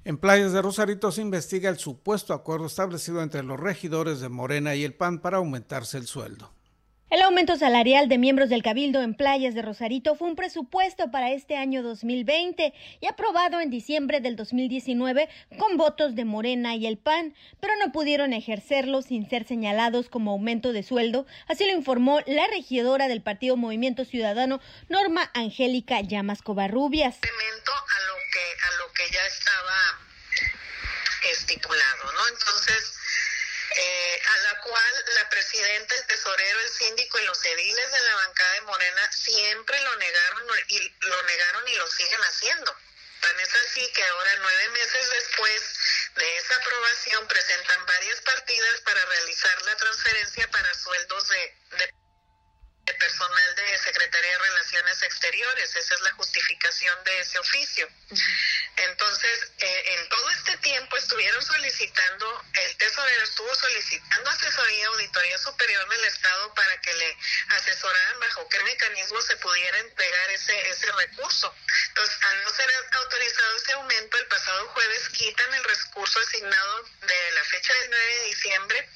En 0.04 0.18
Playas 0.18 0.52
de 0.52 0.62
Rosarito 0.62 1.10
se 1.10 1.20
investiga 1.20 1.68
el 1.68 1.78
supuesto 1.78 2.32
acuerdo 2.32 2.66
establecido 2.66 3.22
entre 3.22 3.42
los 3.42 3.58
regidores 3.58 4.20
de 4.20 4.28
Morena 4.28 4.76
y 4.76 4.84
el 4.84 4.94
PAN 4.94 5.18
para 5.18 5.38
aumentarse 5.38 5.98
el 5.98 6.06
sueldo. 6.06 6.55
El 7.08 7.22
aumento 7.22 7.54
salarial 7.54 8.08
de 8.08 8.18
miembros 8.18 8.48
del 8.48 8.64
Cabildo 8.64 9.00
en 9.00 9.14
playas 9.14 9.54
de 9.54 9.62
Rosarito 9.62 10.16
fue 10.16 10.26
un 10.26 10.34
presupuesto 10.34 11.08
para 11.12 11.30
este 11.30 11.56
año 11.56 11.84
2020 11.84 12.75
y 13.00 13.06
aprobado 13.06 13.60
en 13.60 13.70
diciembre 13.70 14.20
del 14.20 14.34
2019 14.34 15.28
con 15.56 15.76
votos 15.76 16.16
de 16.16 16.25
Morena 16.25 16.75
y 16.75 16.84
el 16.84 16.98
PAN, 16.98 17.36
pero 17.60 17.75
no 17.76 17.92
pudieron 17.92 18.32
ejercerlo 18.32 19.02
sin 19.02 19.30
ser 19.30 19.46
señalados 19.46 20.08
como 20.08 20.32
aumento 20.32 20.72
de 20.72 20.82
sueldo, 20.82 21.26
así 21.46 21.64
lo 21.64 21.70
informó 21.70 22.18
la 22.26 22.48
regidora 22.48 23.06
del 23.06 23.22
Partido 23.22 23.56
Movimiento 23.56 24.04
Ciudadano, 24.04 24.60
Norma 24.88 25.30
Angélica 25.32 26.00
Llamas 26.00 26.42
Covarrubias. 26.42 27.18
A 27.18 27.28
lo 28.78 28.92
que, 28.92 29.02
ya 29.12 29.25
estaba 29.26 30.00
estipulado, 31.30 32.12
¿no? 32.12 32.28
Entonces, 32.32 32.95
eh, 33.78 34.23
a 34.26 34.37
la 34.38 34.61
cual 34.61 35.04
la 35.14 35.28
presidenta, 35.28 35.95
el 35.95 36.06
tesorero, 36.06 36.61
el 36.61 36.71
síndico 36.71 37.18
y 37.18 37.25
los 37.25 37.45
ediles 37.45 37.92
de 37.92 38.00
la 38.00 38.14
bancada 38.14 38.52
de 38.54 38.61
Morena 38.62 39.12
siempre 39.12 39.80
lo 39.83 39.97
negaron 39.97 40.47
y 40.68 40.95
lo 41.00 41.23
negaron 41.23 41.68
y 41.68 41.75
lo 41.75 41.87
siguen 41.88 42.21
haciendo. 42.23 42.76
Tan 43.21 43.40
es 43.40 43.54
así 43.54 43.92
que 43.92 44.04
ahora, 44.04 44.35
nueve 44.37 44.68
meses 44.71 45.11
después 45.11 45.62
de 46.14 46.37
esa 46.38 46.56
aprobación, 46.56 47.28
presentan 47.28 47.87
varias 47.87 48.21
partidas 48.23 48.80
para 48.80 49.04
realizar 49.04 49.62
la 49.62 49.76
transferencia 49.76 50.50
para 50.50 50.75
sueldos 50.75 51.28
de, 51.28 51.55
Secretaría 53.86 54.30
de 54.32 54.38
Relaciones 54.38 55.02
Exteriores. 55.02 55.76
Esa 55.76 55.94
es 55.94 56.00
la 56.00 56.12
justificación 56.12 57.04
de 57.04 57.20
ese 57.20 57.38
oficio. 57.38 57.88
Entonces, 58.76 59.52
eh, 59.58 59.82
en 59.94 60.08
todo 60.08 60.30
este 60.30 60.56
tiempo 60.58 60.96
estuvieron 60.96 61.40
solicitando, 61.40 62.44
el 62.54 62.76
tesorero 62.78 63.22
estuvo 63.22 63.54
solicitando 63.54 64.30
asesoría 64.30 64.88
Auditoría 64.88 65.38
Superior 65.38 65.88
del 65.88 66.04
Estado 66.04 66.52
para 66.54 66.80
que 66.80 66.94
le 66.94 67.16
asesoraran 67.48 68.18
bajo 68.18 68.48
qué 68.48 68.60
mecanismo 68.64 69.22
se 69.22 69.36
pudiera 69.36 69.78
entregar 69.78 70.30
ese, 70.30 70.68
ese 70.68 70.90
recurso. 70.90 71.54
Entonces, 71.88 72.18
al 72.22 72.42
no 72.42 72.50
ser 72.50 72.70
autorizado 72.90 73.56
ese 73.56 73.72
aumento, 73.74 74.18
el 74.18 74.26
pasado 74.26 74.68
jueves 74.68 75.08
quitan 75.10 75.54
el 75.54 75.62
recurso 75.62 76.18
asignado 76.18 76.82
de 77.02 77.30
la 77.34 77.44
fecha 77.44 77.72
del 77.72 77.90
9 77.90 78.04
de 78.04 78.24
diciembre 78.24 78.88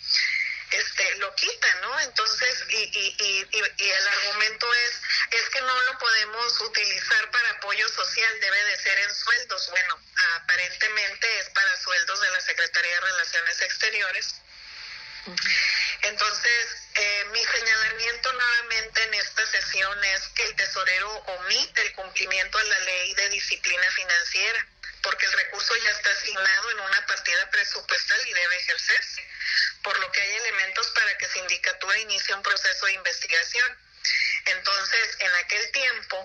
este, 0.71 1.15
lo 1.17 1.35
quitan, 1.35 1.81
¿no? 1.81 2.01
Entonces, 2.01 2.65
y, 2.69 2.77
y, 2.77 3.17
y, 3.19 3.47
y, 3.79 3.91
el 3.91 4.09
argumento 4.09 4.73
es, 4.73 5.03
es 5.33 5.49
que 5.51 5.61
no 5.61 5.83
lo 5.83 5.99
podemos 5.99 6.61
utilizar 6.61 7.31
para 7.31 7.51
apoyo 7.51 7.89
social, 7.89 8.41
debe 8.41 8.65
de 8.65 8.77
ser 8.79 8.99
en 8.99 9.15
sueldos. 9.15 9.71
Bueno, 9.71 9.99
aparentemente 10.37 11.39
es 11.41 11.51
para 11.51 11.77
sueldos 11.83 12.21
de 12.21 12.31
la 12.31 12.41
Secretaría 12.41 12.95
de 12.95 13.01
Relaciones 13.01 13.63
Exteriores. 13.63 14.35
Entonces, 16.03 16.89
eh, 16.95 17.25
mi 17.31 17.45
señalamiento 17.45 18.33
nuevamente 18.33 19.03
en 19.03 19.15
esta 19.15 19.47
sesión 19.47 20.05
es 20.05 20.29
que 20.29 20.45
el 20.45 20.57
tesorero 20.57 21.11
omite 21.11 21.83
el 21.83 21.93
cumplimiento 21.93 22.59
de 22.59 22.65
la 22.65 22.79
ley 22.81 23.15
de 23.15 23.29
disciplina 23.29 23.91
financiera 23.91 24.67
porque 25.03 25.27
el 25.27 25.33
recurso 25.33 25.77
ya 25.77 25.91
está 25.91 26.11
asignado 26.11 26.71
en 26.71 26.81
una 26.81 27.07
partida 27.07 27.51
presupuestal 27.51 28.27
y 28.27 28.33
debe 28.33 28.57
ejercerse, 28.57 29.27
por 29.83 29.99
lo 29.99 30.11
que 30.13 30.21
hay 30.21 30.33
elementos 30.33 30.89
para 30.91 31.17
que 31.19 31.29
Sindicatura 31.29 31.99
inicie 31.99 32.35
un 32.35 32.43
proceso 32.43 32.87
de 32.87 32.93
investigación. 32.93 33.79
Entonces, 34.47 35.17
en 35.21 35.35
aquel 35.45 35.71
tiempo, 35.73 36.17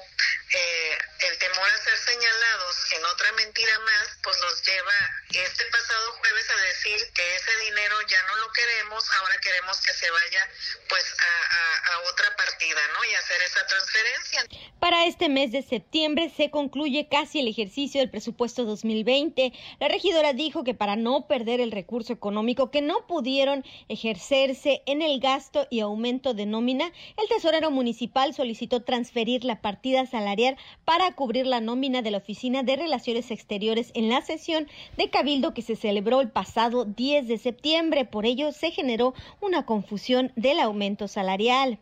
eh, 0.52 0.98
el 1.20 1.38
temor 1.40 1.68
a 1.68 1.78
ser 1.84 1.98
señalados 1.98 2.92
en 2.94 3.06
otra 3.06 3.32
mentira 3.34 3.80
más, 3.80 4.18
pues 4.24 4.38
los 4.40 4.62
lleva 4.64 4.94
este 5.30 5.66
pasado 5.66 6.14
jueves 6.14 6.50
a 6.50 6.58
decir 6.68 7.14
que 7.14 7.36
ese 7.36 7.58
dinero 7.66 7.96
ya 8.08 8.22
no 8.24 8.36
lo 8.38 8.52
queremos, 8.54 9.04
ahora 9.20 9.38
queremos 9.42 9.82
que 9.82 9.94
se 9.94 10.10
vaya 10.10 10.50
pues 10.88 11.04
a, 11.20 11.94
a 11.94 12.00
otra 12.12 12.36
partida, 12.36 12.80
¿no? 12.94 13.12
Y 13.12 13.16
hacer 13.16 13.42
esa 13.42 13.66
transferencia. 13.68 14.46
Para 14.80 15.06
este 15.06 15.30
mes 15.30 15.52
de 15.52 15.64
septiembre 15.64 16.32
se 16.36 16.52
concluye 16.52 17.08
casi 17.10 17.40
el 17.40 17.48
ejercicio 17.48 18.00
del 18.00 18.12
presupuesto 18.12 18.66
2020. 18.66 19.52
La 19.80 19.88
regidora 19.88 20.34
dijo 20.34 20.64
que 20.64 20.74
para 20.76 20.96
no 20.96 21.28
perder 21.28 21.60
el 21.60 21.72
recurso 21.72 22.14
económico 22.14 22.72
que 22.72 22.82
no 22.82 23.08
pudieron 23.08 23.66
ejercerse 23.90 24.84
en 24.86 25.02
el 25.02 25.20
gasto 25.20 25.68
y 25.70 25.80
aumento 25.80 26.34
de 26.34 26.46
nómina, 26.46 26.92
el 27.18 27.28
tesorero 27.28 27.72
municipal 27.72 28.05
solicitó 28.34 28.82
transferir 28.82 29.44
la 29.44 29.62
partida 29.62 30.06
salarial 30.06 30.58
para 30.84 31.12
cubrir 31.14 31.46
la 31.46 31.62
nómina 31.62 32.02
de 32.02 32.12
la 32.12 32.18
Oficina 32.18 32.64
de 32.64 32.76
Relaciones 32.76 33.32
Exteriores 33.32 33.92
en 33.94 34.10
la 34.10 34.22
sesión 34.22 34.68
de 34.98 35.10
Cabildo 35.10 35.54
que 35.54 35.62
se 35.62 35.76
celebró 35.76 36.22
el 36.22 36.30
pasado 36.30 36.86
10 36.86 37.28
de 37.28 37.38
septiembre. 37.38 38.06
Por 38.06 38.26
ello 38.26 38.52
se 38.52 38.72
generó 38.72 39.14
una 39.42 39.66
confusión 39.66 40.32
del 40.36 40.60
aumento 40.60 41.08
salarial. 41.08 41.80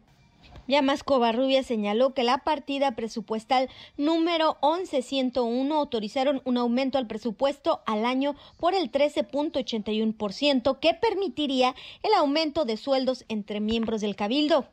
Yamas 0.67 1.03
Covarrubia 1.03 1.61
señaló 1.61 2.13
que 2.13 2.23
la 2.23 2.37
partida 2.39 2.95
presupuestal 2.95 3.69
número 3.97 4.57
11101 4.61 5.75
autorizaron 5.75 6.41
un 6.45 6.57
aumento 6.57 6.97
al 6.97 7.07
presupuesto 7.07 7.81
al 7.85 8.05
año 8.05 8.35
por 8.57 8.73
el 8.73 8.91
13.81% 8.91 10.79
que 10.79 10.93
permitiría 10.93 11.75
el 12.01 12.13
aumento 12.13 12.63
de 12.63 12.77
sueldos 12.77 13.25
entre 13.27 13.59
miembros 13.59 13.99
del 13.99 14.15
Cabildo. 14.15 14.67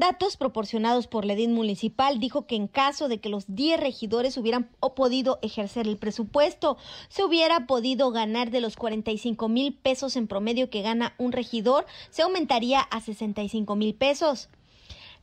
Datos 0.00 0.38
proporcionados 0.38 1.08
por 1.08 1.26
la 1.26 1.34
municipal 1.34 2.20
dijo 2.20 2.46
que 2.46 2.56
en 2.56 2.68
caso 2.68 3.06
de 3.06 3.20
que 3.20 3.28
los 3.28 3.44
10 3.54 3.78
regidores 3.78 4.38
hubieran 4.38 4.70
podido 4.96 5.38
ejercer 5.42 5.86
el 5.86 5.98
presupuesto, 5.98 6.78
se 7.10 7.22
hubiera 7.22 7.66
podido 7.66 8.10
ganar 8.10 8.50
de 8.50 8.62
los 8.62 8.76
45 8.76 9.50
mil 9.50 9.74
pesos 9.74 10.16
en 10.16 10.26
promedio 10.26 10.70
que 10.70 10.80
gana 10.80 11.12
un 11.18 11.32
regidor, 11.32 11.84
se 12.08 12.22
aumentaría 12.22 12.80
a 12.80 13.02
65 13.02 13.76
mil 13.76 13.94
pesos. 13.94 14.48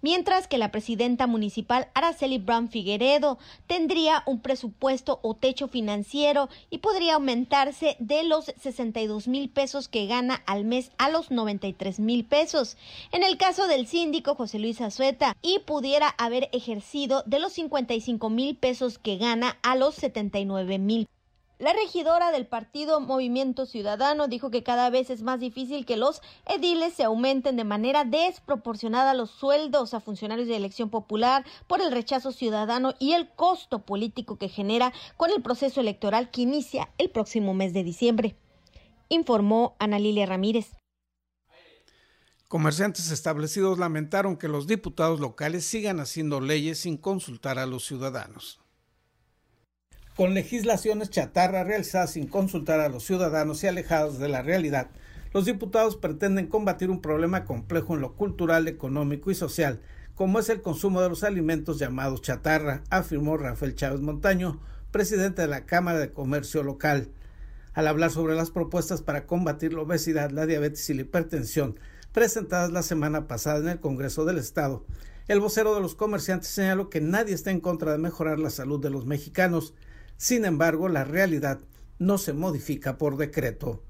Mientras 0.01 0.47
que 0.47 0.57
la 0.57 0.71
presidenta 0.71 1.27
municipal 1.27 1.87
Araceli 1.93 2.37
Brown 2.37 2.69
Figueredo 2.69 3.37
tendría 3.67 4.23
un 4.25 4.39
presupuesto 4.39 5.19
o 5.23 5.33
techo 5.35 5.67
financiero 5.67 6.49
y 6.69 6.79
podría 6.79 7.15
aumentarse 7.15 7.95
de 7.99 8.23
los 8.23 8.45
62 8.45 9.27
mil 9.27 9.49
pesos 9.49 9.87
que 9.87 10.07
gana 10.07 10.41
al 10.45 10.65
mes 10.65 10.91
a 10.97 11.09
los 11.09 11.31
93 11.31 11.99
mil 11.99 12.25
pesos. 12.25 12.77
En 13.11 13.23
el 13.23 13.37
caso 13.37 13.67
del 13.67 13.87
síndico 13.87 14.35
José 14.35 14.59
Luis 14.59 14.81
Azueta, 14.81 15.35
y 15.41 15.59
pudiera 15.59 16.09
haber 16.17 16.49
ejercido 16.51 17.23
de 17.25 17.39
los 17.39 17.53
55 17.53 18.29
mil 18.29 18.55
pesos 18.55 18.97
que 18.97 19.17
gana 19.17 19.57
a 19.63 19.75
los 19.75 19.95
79 19.95 20.77
mil 20.79 21.07
la 21.59 21.73
regidora 21.73 22.31
del 22.31 22.45
partido 22.45 22.99
Movimiento 22.99 23.65
Ciudadano 23.65 24.27
dijo 24.27 24.51
que 24.51 24.61
cada 24.61 24.91
vez 24.91 25.09
es 25.09 25.23
más 25.23 25.39
difícil 25.39 25.87
que 25.87 25.97
los 25.97 26.21
ediles 26.45 26.93
se 26.93 27.03
aumenten 27.03 27.55
de 27.55 27.63
manera 27.63 28.05
desproporcionada 28.05 29.15
los 29.15 29.31
sueldos 29.31 29.95
a 29.95 29.99
funcionarios 29.99 30.47
de 30.47 30.55
elección 30.55 30.91
popular 30.91 31.45
por 31.65 31.81
el 31.81 31.91
rechazo 31.91 32.31
ciudadano 32.31 32.93
y 32.99 33.13
el 33.13 33.29
costo 33.29 33.85
político 33.85 34.37
que 34.37 34.49
genera 34.49 34.93
con 35.17 35.31
el 35.31 35.41
proceso 35.41 35.81
electoral 35.81 36.29
que 36.29 36.41
inicia 36.41 36.89
el 36.99 37.09
próximo 37.09 37.55
mes 37.55 37.73
de 37.73 37.83
diciembre, 37.83 38.35
informó 39.09 39.75
Ana 39.79 39.97
Lilia 39.97 40.27
Ramírez. 40.27 40.75
Comerciantes 42.47 43.09
establecidos 43.09 43.79
lamentaron 43.79 44.37
que 44.37 44.47
los 44.47 44.67
diputados 44.67 45.19
locales 45.19 45.65
sigan 45.65 45.99
haciendo 45.99 46.39
leyes 46.39 46.79
sin 46.79 46.97
consultar 46.97 47.57
a 47.57 47.65
los 47.65 47.83
ciudadanos 47.83 48.61
con 50.17 50.33
legislaciones 50.33 51.11
chatarra 51.11 51.63
realizadas 51.63 52.13
sin 52.13 52.25
consultar 52.25 52.79
a 52.79 52.89
los 52.89 53.03
ciudadanos 53.03 53.63
y 53.63 53.67
alejadas 53.67 54.17
de 54.17 54.27
la 54.27 54.41
realidad, 54.41 54.89
los 55.31 55.45
diputados 55.45 55.95
pretenden 55.95 56.47
combatir 56.47 56.89
un 56.89 57.03
problema 57.03 57.45
complejo 57.45 57.93
en 57.93 58.01
lo 58.01 58.15
cultural, 58.15 58.67
económico 58.67 59.29
y 59.29 59.35
social, 59.35 59.79
como 60.15 60.39
es 60.39 60.49
el 60.49 60.63
consumo 60.63 61.01
de 61.01 61.09
los 61.09 61.23
alimentos 61.23 61.77
llamados 61.77 62.23
chatarra, 62.23 62.81
afirmó 62.89 63.37
Rafael 63.37 63.75
Chávez 63.75 64.01
Montaño, 64.01 64.59
presidente 64.89 65.43
de 65.43 65.49
la 65.49 65.67
Cámara 65.67 65.99
de 65.99 66.11
Comercio 66.11 66.63
Local. 66.63 67.09
Al 67.75 67.85
hablar 67.85 68.09
sobre 68.09 68.33
las 68.33 68.49
propuestas 68.49 69.03
para 69.03 69.27
combatir 69.27 69.73
la 69.73 69.81
obesidad, 69.81 70.31
la 70.31 70.47
diabetes 70.47 70.89
y 70.89 70.95
la 70.95 71.01
hipertensión 71.01 71.79
presentadas 72.11 72.71
la 72.71 72.81
semana 72.81 73.27
pasada 73.27 73.59
en 73.59 73.67
el 73.67 73.79
Congreso 73.79 74.25
del 74.25 74.39
Estado, 74.39 74.83
el 75.27 75.41
vocero 75.41 75.75
de 75.75 75.81
los 75.81 75.93
comerciantes 75.93 76.49
señaló 76.49 76.89
que 76.89 77.01
nadie 77.01 77.35
está 77.35 77.51
en 77.51 77.59
contra 77.59 77.91
de 77.91 77.99
mejorar 77.99 78.39
la 78.39 78.49
salud 78.49 78.79
de 78.79 78.89
los 78.89 79.05
mexicanos, 79.05 79.75
sin 80.17 80.45
embargo, 80.45 80.89
la 80.89 81.03
realidad 81.03 81.59
no 81.99 82.17
se 82.17 82.33
modifica 82.33 82.97
por 82.97 83.17
decreto. 83.17 83.81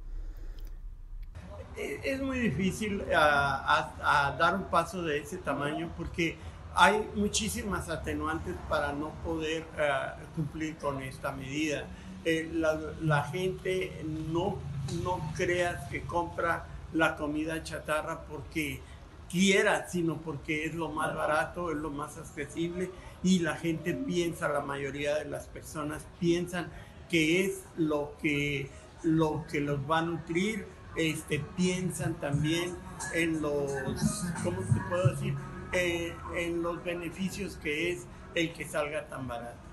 Es 1.76 2.22
muy 2.22 2.40
difícil 2.40 3.04
ah, 3.16 4.36
dar 4.40 4.56
un 4.56 4.64
paso 4.66 5.04
de 5.04 5.20
ese 5.20 5.38
tamaño 5.38 5.92
porque 5.96 6.38
hay 6.74 7.08
muchísimas 7.16 7.90
atenuantes 7.90 8.56
para 8.70 8.94
no 8.94 9.12
poder 9.24 9.66
ah, 9.80 10.18
cumplir 10.36 10.78
con 10.78 11.02
esta 11.02 11.32
medida. 11.32 11.86
Eh, 12.26 12.50
la, 12.54 13.24
gente 13.24 14.04
no, 14.32 14.58
no 15.04 15.32
creas 15.36 15.88
que 15.90 16.02
compra 16.02 16.66
la 16.94 17.16
comida 17.16 17.64
chatarra 17.64 18.22
porque 18.26 18.82
quiera, 19.30 19.88
sino 19.88 20.18
porque 20.18 20.66
es 20.66 20.76
lo 20.76 20.90
más 20.90 21.16
barato, 21.16 21.72
es 21.72 21.78
lo 21.78 21.90
más 21.90 22.18
accesible 22.18 22.92
y 23.24 23.40
la 23.40 23.56
gente 23.56 23.94
piensa, 23.94 24.48
la 24.48 24.62
mayoría 24.62 25.16
de 25.16 25.26
las 25.26 25.48
personas 25.48 26.06
piensan 26.20 26.70
que 27.10 27.46
es 27.46 27.64
lo 27.78 28.14
que, 28.22 28.70
lo 29.04 29.46
que 29.50 29.62
los 29.62 29.80
va 29.90 30.00
a 30.00 30.02
nutrir, 30.04 30.66
este, 30.96 31.44
piensan 31.56 32.20
también 32.20 32.76
en 33.14 33.42
los, 33.42 33.72
¿cómo 34.44 34.62
te 34.62 34.82
puedo 34.90 35.12
decir? 35.12 35.34
Eh, 35.74 36.14
en 36.36 36.62
los 36.64 36.84
beneficios 36.84 37.58
que 37.58 37.92
es 37.92 38.08
el 38.36 38.54
que 38.54 38.66
salga 38.66 39.08
tan 39.08 39.28
barato. 39.28 39.68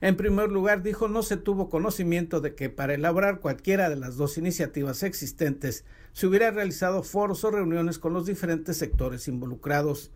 En 0.00 0.16
primer 0.16 0.50
lugar, 0.50 0.82
dijo, 0.82 1.06
no 1.06 1.22
se 1.22 1.36
tuvo 1.36 1.68
conocimiento 1.68 2.40
de 2.40 2.56
que 2.56 2.68
para 2.68 2.94
elaborar 2.94 3.38
cualquiera 3.38 3.88
de 3.88 3.94
las 3.94 4.16
dos 4.16 4.36
iniciativas 4.36 5.04
existentes 5.04 5.84
se 6.12 6.26
hubiera 6.26 6.50
realizado 6.50 7.04
foros 7.04 7.44
o 7.44 7.52
reuniones 7.52 8.00
con 8.00 8.12
los 8.12 8.26
diferentes 8.26 8.76
sectores 8.76 9.28
involucrados 9.28 10.10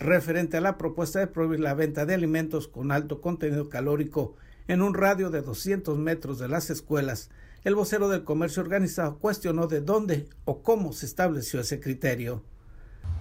referente 0.00 0.56
a 0.56 0.60
la 0.60 0.78
propuesta 0.78 1.18
de 1.20 1.26
prohibir 1.26 1.60
la 1.60 1.74
venta 1.74 2.06
de 2.06 2.14
alimentos 2.14 2.66
con 2.66 2.90
alto 2.90 3.20
contenido 3.20 3.68
calórico 3.68 4.34
en 4.66 4.82
un 4.82 4.94
radio 4.94 5.30
de 5.30 5.42
200 5.42 5.98
metros 5.98 6.38
de 6.38 6.48
las 6.48 6.70
escuelas, 6.70 7.30
el 7.64 7.74
vocero 7.74 8.08
del 8.08 8.24
comercio 8.24 8.62
organizado 8.62 9.18
cuestionó 9.18 9.66
de 9.66 9.82
dónde 9.82 10.26
o 10.46 10.62
cómo 10.62 10.92
se 10.92 11.06
estableció 11.06 11.60
ese 11.60 11.80
criterio. 11.80 12.42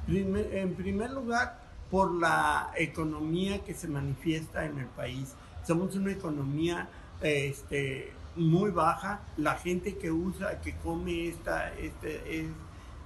En 0.08 0.74
primer 0.76 1.12
lugar, 1.12 1.60
por 1.92 2.14
la 2.14 2.72
economía 2.78 3.60
que 3.60 3.74
se 3.74 3.88
manifiesta 3.88 4.66
en 4.66 4.80
el 4.80 4.86
país. 4.88 5.34
Somos 5.66 5.96
una 5.96 6.12
economía 6.12 6.88
este, 7.22 8.14
muy 8.36 8.72
baja. 8.72 9.22
La 9.38 9.56
gente 9.56 9.98
que 9.98 10.12
usa, 10.12 10.62
que 10.62 10.76
come 10.78 11.28
esta, 11.28 11.74
este, 11.76 12.48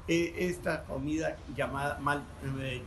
e, 0.08 0.34
esta 0.50 0.84
comida 0.84 1.38
llamada, 1.56 1.98
mal, 2.00 2.24
eh, 2.60 2.84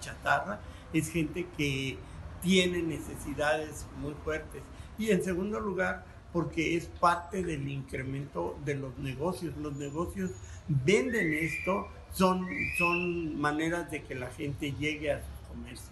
chatarra 0.00 0.60
es 0.92 1.10
gente 1.10 1.46
que 1.56 1.98
tiene 2.42 2.82
necesidades 2.82 3.86
muy 4.00 4.14
fuertes. 4.24 4.62
Y 4.98 5.10
en 5.10 5.22
segundo 5.22 5.60
lugar, 5.60 6.04
porque 6.32 6.76
es 6.76 6.86
parte 6.86 7.42
del 7.42 7.68
incremento 7.68 8.58
de 8.64 8.74
los 8.74 8.96
negocios. 8.98 9.56
Los 9.56 9.76
negocios 9.76 10.30
venden 10.68 11.32
esto, 11.32 11.88
son, 12.12 12.46
son 12.78 13.40
maneras 13.40 13.90
de 13.90 14.02
que 14.02 14.14
la 14.14 14.30
gente 14.30 14.72
llegue 14.72 15.12
a 15.12 15.20
sus 15.20 15.48
comercios. 15.48 15.90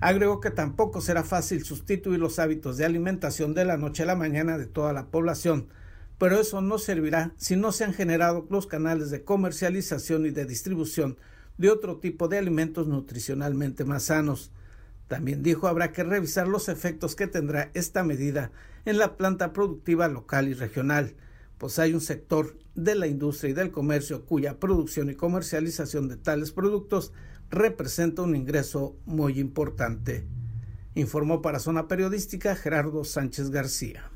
Agregó 0.00 0.40
que 0.40 0.50
tampoco 0.50 1.00
será 1.00 1.22
fácil 1.22 1.64
sustituir 1.64 2.18
los 2.18 2.38
hábitos 2.38 2.76
de 2.76 2.84
alimentación 2.84 3.54
de 3.54 3.64
la 3.64 3.76
noche 3.76 4.02
a 4.02 4.06
la 4.06 4.16
mañana 4.16 4.58
de 4.58 4.66
toda 4.66 4.92
la 4.92 5.06
población 5.06 5.68
pero 6.18 6.40
eso 6.40 6.60
no 6.60 6.78
servirá 6.78 7.32
si 7.36 7.56
no 7.56 7.72
se 7.72 7.84
han 7.84 7.94
generado 7.94 8.46
los 8.50 8.66
canales 8.66 9.10
de 9.10 9.24
comercialización 9.24 10.26
y 10.26 10.30
de 10.30 10.44
distribución 10.44 11.16
de 11.58 11.70
otro 11.70 11.98
tipo 11.98 12.28
de 12.28 12.38
alimentos 12.38 12.86
nutricionalmente 12.86 13.84
más 13.84 14.04
sanos. 14.04 14.52
También 15.08 15.42
dijo 15.42 15.68
habrá 15.68 15.92
que 15.92 16.04
revisar 16.04 16.48
los 16.48 16.68
efectos 16.68 17.14
que 17.14 17.26
tendrá 17.26 17.70
esta 17.74 18.02
medida 18.04 18.50
en 18.84 18.98
la 18.98 19.16
planta 19.16 19.52
productiva 19.52 20.08
local 20.08 20.48
y 20.48 20.54
regional, 20.54 21.14
pues 21.58 21.78
hay 21.78 21.94
un 21.94 22.00
sector 22.00 22.56
de 22.74 22.94
la 22.94 23.06
industria 23.06 23.50
y 23.50 23.54
del 23.54 23.70
comercio 23.70 24.24
cuya 24.24 24.58
producción 24.58 25.10
y 25.10 25.14
comercialización 25.14 26.08
de 26.08 26.16
tales 26.16 26.50
productos 26.50 27.12
representa 27.50 28.22
un 28.22 28.34
ingreso 28.34 28.96
muy 29.04 29.38
importante. 29.38 30.24
Informó 30.94 31.42
para 31.42 31.58
Zona 31.58 31.88
Periodística 31.88 32.56
Gerardo 32.56 33.04
Sánchez 33.04 33.50
García. 33.50 34.11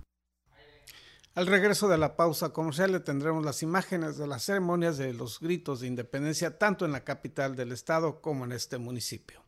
Al 1.36 1.46
regreso 1.46 1.86
de 1.86 1.98
la 1.98 2.16
pausa 2.16 2.48
comercial 2.48 2.92
le 2.92 3.00
tendremos 3.00 3.44
las 3.44 3.62
imágenes 3.62 4.16
de 4.16 4.26
las 4.26 4.42
ceremonias 4.42 4.96
de 4.96 5.12
los 5.12 5.38
gritos 5.38 5.80
de 5.80 5.86
independencia 5.86 6.56
tanto 6.56 6.86
en 6.86 6.92
la 6.92 7.04
capital 7.04 7.56
del 7.56 7.72
estado 7.72 8.22
como 8.22 8.46
en 8.46 8.52
este 8.52 8.78
municipio. 8.78 9.45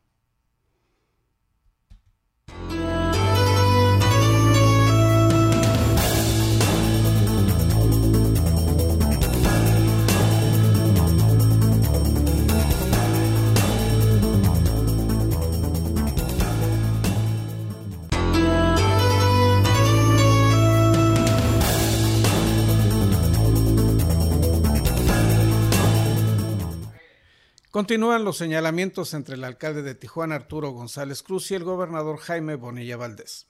Continúan 27.79 28.25
los 28.25 28.35
señalamientos 28.35 29.13
entre 29.13 29.35
el 29.35 29.43
alcalde 29.45 29.83
de 29.83 29.95
Tijuana, 29.95 30.35
Arturo 30.35 30.71
González 30.71 31.23
Cruz, 31.23 31.49
y 31.49 31.55
el 31.55 31.63
gobernador 31.63 32.17
Jaime 32.17 32.55
Bonilla 32.55 32.97
Valdés. 32.97 33.47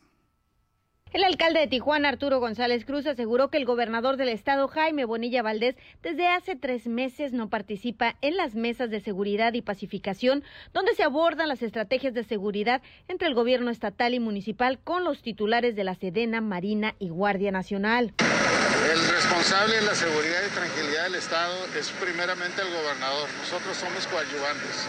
El 1.11 1.23
alcalde 1.23 1.61
de 1.61 1.67
Tijuana, 1.67 2.07
Arturo 2.07 2.39
González 2.39 2.85
Cruz, 2.85 3.07
aseguró 3.07 3.49
que 3.49 3.57
el 3.57 3.65
gobernador 3.65 4.15
del 4.15 4.29
estado, 4.29 4.67
Jaime 4.67 5.05
Bonilla 5.05 5.41
Valdés, 5.41 5.75
desde 6.03 6.27
hace 6.27 6.55
tres 6.55 6.85
meses 6.85 7.33
no 7.33 7.49
participa 7.49 8.15
en 8.21 8.37
las 8.37 8.53
mesas 8.53 8.91
de 8.91 8.99
seguridad 8.99 9.53
y 9.53 9.63
pacificación, 9.63 10.43
donde 10.71 10.93
se 10.93 11.01
abordan 11.01 11.47
las 11.47 11.63
estrategias 11.63 12.13
de 12.13 12.23
seguridad 12.23 12.83
entre 13.07 13.27
el 13.27 13.33
gobierno 13.33 13.71
estatal 13.71 14.13
y 14.13 14.19
municipal 14.19 14.77
con 14.77 15.03
los 15.03 15.23
titulares 15.23 15.75
de 15.75 15.83
la 15.83 15.95
Sedena, 15.95 16.41
Marina 16.41 16.93
y 16.99 17.09
Guardia 17.09 17.51
Nacional. 17.51 18.13
El 18.19 19.07
responsable 19.09 19.77
de 19.77 19.81
la 19.81 19.95
seguridad 19.95 20.41
y 20.45 20.53
tranquilidad 20.53 21.03
del 21.05 21.15
Estado 21.15 21.55
es 21.75 21.89
primeramente 21.89 22.61
el 22.61 22.69
gobernador. 22.69 23.27
Nosotros 23.39 23.75
somos 23.75 24.05
coadyuvantes. 24.05 24.87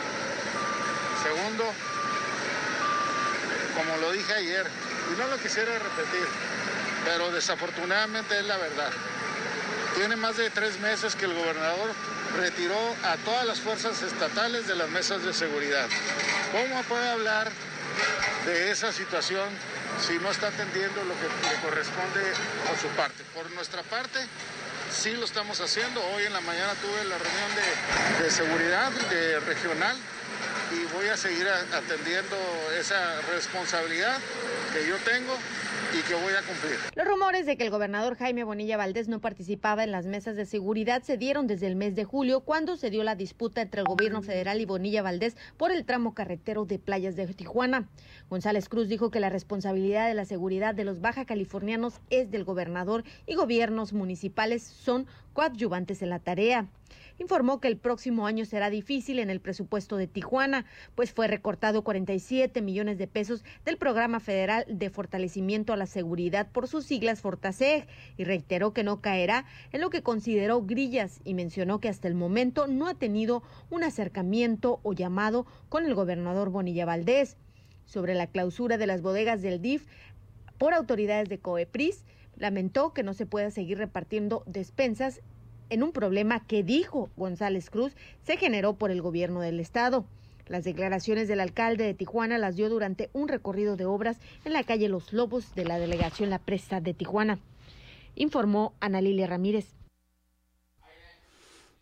Segundo, 1.22 1.64
como 3.74 3.96
lo 4.02 4.12
dije 4.12 4.34
ayer, 4.34 4.66
y 5.12 5.18
no 5.18 5.26
lo 5.26 5.36
quisiera 5.38 5.72
repetir, 5.78 6.26
pero 7.04 7.30
desafortunadamente 7.30 8.38
es 8.38 8.44
la 8.44 8.56
verdad. 8.56 8.90
Tiene 9.96 10.16
más 10.16 10.36
de 10.36 10.50
tres 10.50 10.78
meses 10.80 11.16
que 11.16 11.24
el 11.24 11.34
gobernador 11.34 11.90
retiró 12.38 12.78
a 13.04 13.16
todas 13.24 13.44
las 13.44 13.60
fuerzas 13.60 14.00
estatales 14.02 14.66
de 14.68 14.76
las 14.76 14.88
mesas 14.90 15.24
de 15.24 15.32
seguridad. 15.32 15.88
¿Cómo 16.52 16.82
puede 16.84 17.08
hablar 17.08 17.50
de 18.46 18.70
esa 18.70 18.92
situación 18.92 19.48
si 20.00 20.18
no 20.18 20.30
está 20.30 20.48
atendiendo 20.48 21.04
lo 21.04 21.14
que 21.14 21.26
le 21.26 21.60
corresponde 21.60 22.22
por 22.66 22.78
su 22.78 22.88
parte? 22.96 23.24
Por 23.34 23.50
nuestra 23.52 23.82
parte, 23.82 24.20
sí 24.92 25.12
lo 25.12 25.24
estamos 25.24 25.60
haciendo. 25.60 26.00
Hoy 26.14 26.24
en 26.24 26.32
la 26.32 26.40
mañana 26.40 26.72
tuve 26.80 27.04
la 27.04 27.18
reunión 27.18 27.50
de, 28.20 28.30
seguridad 28.30 28.92
regional 29.46 29.96
y 30.72 30.84
voy 30.94 31.08
a 31.08 31.16
seguir 31.16 31.48
atendiendo 31.48 32.36
esa 32.78 33.20
responsabilidad 33.32 34.18
que 34.72 34.86
yo 34.86 34.94
tengo 35.04 35.34
y 35.92 36.02
que 36.06 36.14
voy 36.14 36.32
a 36.32 36.46
cumplir. 36.46 36.78
Los 36.94 37.06
rumores 37.06 37.44
de 37.44 37.56
que 37.56 37.64
el 37.64 37.70
gobernador 37.70 38.16
Jaime 38.16 38.44
Bonilla 38.44 38.76
Valdés 38.76 39.08
no 39.08 39.20
participaba 39.20 39.82
en 39.82 39.90
las 39.90 40.06
mesas 40.06 40.36
de 40.36 40.46
seguridad 40.46 41.02
se 41.02 41.16
dieron 41.16 41.48
desde 41.48 41.66
el 41.66 41.74
mes 41.74 41.96
de 41.96 42.04
julio, 42.04 42.40
cuando 42.40 42.76
se 42.76 42.90
dio 42.90 43.02
la 43.02 43.16
disputa 43.16 43.62
entre 43.62 43.80
el 43.80 43.86
gobierno 43.86 44.22
federal 44.22 44.60
y 44.60 44.66
Bonilla 44.66 45.02
Valdés 45.02 45.36
por 45.56 45.72
el 45.72 45.84
tramo 45.84 46.14
carretero 46.14 46.66
de 46.66 46.78
playas 46.78 47.16
de 47.16 47.26
Tijuana. 47.26 47.88
González 48.28 48.68
Cruz 48.68 48.88
dijo 48.88 49.10
que 49.10 49.18
la 49.18 49.28
responsabilidad 49.28 50.06
de 50.06 50.14
la 50.14 50.24
seguridad 50.24 50.74
de 50.74 50.84
los 50.84 51.00
baja 51.00 51.24
californianos 51.24 52.00
es 52.10 52.30
del 52.30 52.44
gobernador 52.44 53.02
y 53.26 53.34
gobiernos 53.34 53.92
municipales 53.92 54.62
son 54.62 55.06
coadyuvantes 55.32 56.02
en 56.02 56.10
la 56.10 56.20
tarea 56.20 56.68
informó 57.20 57.60
que 57.60 57.68
el 57.68 57.76
próximo 57.76 58.26
año 58.26 58.44
será 58.46 58.70
difícil 58.70 59.18
en 59.18 59.28
el 59.28 59.40
presupuesto 59.40 59.96
de 59.96 60.06
Tijuana, 60.06 60.64
pues 60.94 61.12
fue 61.12 61.28
recortado 61.28 61.84
47 61.84 62.62
millones 62.62 62.96
de 62.96 63.06
pesos 63.06 63.44
del 63.64 63.76
Programa 63.76 64.20
Federal 64.20 64.64
de 64.66 64.88
Fortalecimiento 64.88 65.72
a 65.72 65.76
la 65.76 65.86
Seguridad 65.86 66.50
por 66.50 66.66
sus 66.66 66.86
siglas 66.86 67.20
Fortaseg 67.20 67.86
y 68.16 68.24
reiteró 68.24 68.72
que 68.72 68.84
no 68.84 69.02
caerá 69.02 69.44
en 69.72 69.82
lo 69.82 69.90
que 69.90 70.02
consideró 70.02 70.62
grillas 70.62 71.20
y 71.22 71.34
mencionó 71.34 71.78
que 71.78 71.90
hasta 71.90 72.08
el 72.08 72.14
momento 72.14 72.66
no 72.66 72.88
ha 72.88 72.94
tenido 72.94 73.42
un 73.68 73.84
acercamiento 73.84 74.80
o 74.82 74.94
llamado 74.94 75.46
con 75.68 75.84
el 75.84 75.94
gobernador 75.94 76.48
Bonilla 76.48 76.86
Valdés. 76.86 77.36
Sobre 77.84 78.14
la 78.14 78.28
clausura 78.28 78.78
de 78.78 78.86
las 78.86 79.02
bodegas 79.02 79.42
del 79.42 79.60
DIF 79.60 79.86
por 80.56 80.72
autoridades 80.72 81.28
de 81.28 81.38
COEPRIS, 81.38 82.04
lamentó 82.36 82.94
que 82.94 83.02
no 83.02 83.12
se 83.12 83.26
pueda 83.26 83.50
seguir 83.50 83.78
repartiendo 83.78 84.42
despensas 84.46 85.20
en 85.70 85.82
un 85.82 85.92
problema 85.92 86.46
que 86.46 86.62
dijo 86.62 87.08
González 87.16 87.70
Cruz 87.70 87.92
se 88.24 88.36
generó 88.36 88.74
por 88.74 88.90
el 88.90 89.00
gobierno 89.00 89.40
del 89.40 89.60
estado. 89.60 90.04
Las 90.46 90.64
declaraciones 90.64 91.28
del 91.28 91.40
alcalde 91.40 91.84
de 91.84 91.94
Tijuana 91.94 92.36
las 92.36 92.56
dio 92.56 92.68
durante 92.68 93.08
un 93.12 93.28
recorrido 93.28 93.76
de 93.76 93.86
obras 93.86 94.18
en 94.44 94.52
la 94.52 94.64
calle 94.64 94.88
Los 94.88 95.12
Lobos 95.12 95.54
de 95.54 95.64
la 95.64 95.78
delegación 95.78 96.28
La 96.28 96.40
Presa 96.40 96.80
de 96.80 96.92
Tijuana, 96.92 97.38
informó 98.16 98.74
Ana 98.80 99.00
Lilia 99.00 99.28
Ramírez. 99.28 99.66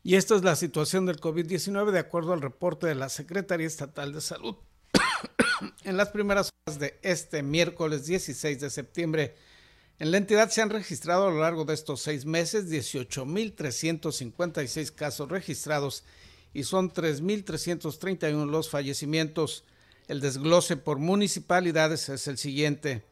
Y 0.03 0.17
esta 0.17 0.37
es 0.37 0.45
la 0.45 0.55
situación 0.55 1.07
del 1.07 1.19
COVID-19 1.19 1.91
de 1.91 1.99
acuerdo 1.99 2.35
al 2.35 2.43
reporte 2.43 2.87
de 2.87 2.95
la 2.95 3.09
Secretaría 3.09 3.67
Estatal 3.67 4.13
de 4.13 4.21
Salud. 4.21 4.57
en 5.85 5.97
las 5.97 6.11
primeras 6.11 6.51
horas 6.67 6.79
de 6.79 6.99
este 7.03 7.43
miércoles 7.43 8.07
16 8.07 8.61
de 8.61 8.71
septiembre, 8.71 9.35
en 9.99 10.13
la 10.13 10.19
entidad 10.19 10.51
se 10.51 10.63
han 10.63 10.71
registrado 10.71 11.27
a 11.27 11.31
lo 11.31 11.41
largo 11.41 11.65
de 11.65 11.75
estos 11.75 12.03
seis 12.03 12.25
meses 12.25 12.71
18.356 12.71 14.93
casos 14.93 15.29
registrados 15.29 16.05
y 16.55 16.63
son 16.63 16.93
3.331 16.93 18.49
los 18.49 18.71
fallecimientos. 18.71 19.65
El 20.07 20.21
desglose 20.21 20.77
por 20.77 20.99
municipalidades 20.99 22.09
es 22.09 22.29
el 22.29 22.39
siguiente. 22.39 23.03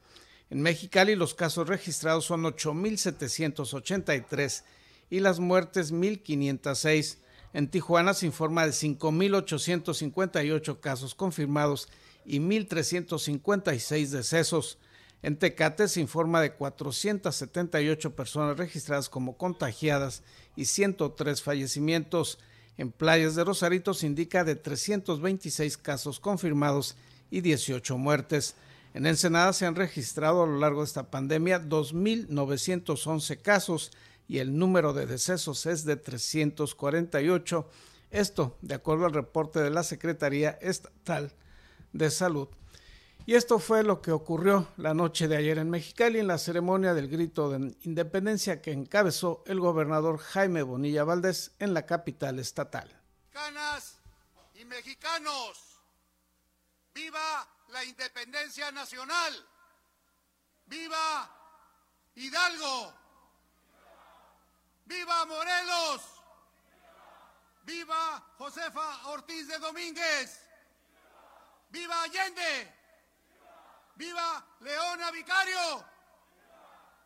En 0.48 0.62
Mexicali 0.62 1.16
los 1.16 1.34
casos 1.34 1.66
registrados 1.68 2.24
son 2.24 2.44
8.783 2.44 4.62
y 5.10 5.18
las 5.20 5.38
muertes 5.40 5.92
1.506. 5.92 7.16
En 7.52 7.68
Tijuana 7.68 8.14
se 8.14 8.24
informa 8.26 8.64
de 8.64 8.72
5.858 8.72 10.80
casos 10.80 11.16
confirmados 11.16 11.88
y 12.24 12.38
1.356 12.38 14.06
decesos. 14.08 14.78
En 15.22 15.38
Tecate 15.38 15.88
se 15.88 16.00
informa 16.00 16.40
de 16.40 16.52
478 16.52 18.14
personas 18.14 18.56
registradas 18.56 19.08
como 19.08 19.36
contagiadas 19.36 20.22
y 20.54 20.66
103 20.66 21.42
fallecimientos. 21.42 22.38
En 22.76 22.92
Playas 22.92 23.34
de 23.34 23.44
Rosarito 23.44 23.94
se 23.94 24.06
indica 24.06 24.44
de 24.44 24.56
326 24.56 25.78
casos 25.78 26.20
confirmados 26.20 26.96
y 27.30 27.40
18 27.40 27.98
muertes. 27.98 28.54
En 28.94 29.06
Ensenada 29.06 29.52
se 29.52 29.66
han 29.66 29.74
registrado 29.74 30.42
a 30.42 30.46
lo 30.46 30.58
largo 30.58 30.80
de 30.80 30.86
esta 30.86 31.10
pandemia 31.10 31.60
2.911 31.62 33.42
casos 33.42 33.90
y 34.28 34.38
el 34.38 34.56
número 34.58 34.92
de 34.92 35.06
decesos 35.06 35.66
es 35.66 35.84
de 35.84 35.96
348. 35.96 37.68
Esto, 38.10 38.56
de 38.62 38.74
acuerdo 38.74 39.06
al 39.06 39.12
reporte 39.12 39.60
de 39.60 39.70
la 39.70 39.82
Secretaría 39.82 40.58
Estatal 40.60 41.32
de 41.92 42.10
Salud. 42.10 42.48
Y 43.28 43.34
esto 43.34 43.58
fue 43.58 43.82
lo 43.82 44.00
que 44.00 44.12
ocurrió 44.12 44.72
la 44.76 44.94
noche 44.94 45.26
de 45.26 45.36
ayer 45.36 45.58
en 45.58 45.68
Mexicali 45.68 46.20
en 46.20 46.28
la 46.28 46.38
ceremonia 46.38 46.94
del 46.94 47.08
grito 47.08 47.50
de 47.50 47.76
independencia 47.82 48.62
que 48.62 48.70
encabezó 48.70 49.42
el 49.46 49.58
gobernador 49.58 50.18
Jaime 50.18 50.62
Bonilla 50.62 51.02
Valdés 51.02 51.50
en 51.58 51.74
la 51.74 51.84
capital 51.86 52.38
estatal. 52.38 52.88
Mexicanas 53.32 53.98
y 54.54 54.64
mexicanos, 54.64 55.80
viva 56.94 57.48
la 57.70 57.82
independencia 57.82 58.70
nacional, 58.70 59.34
viva 60.66 61.28
Hidalgo, 62.14 62.94
viva 64.84 65.26
Morelos, 65.26 66.00
viva 67.64 68.34
Josefa 68.38 69.08
Ortiz 69.08 69.48
de 69.48 69.58
Domínguez, 69.58 70.46
viva 71.70 72.04
Allende 72.04 72.75
¡Viva 73.96 74.44
Leona 74.60 75.10
Vicario! 75.10 75.84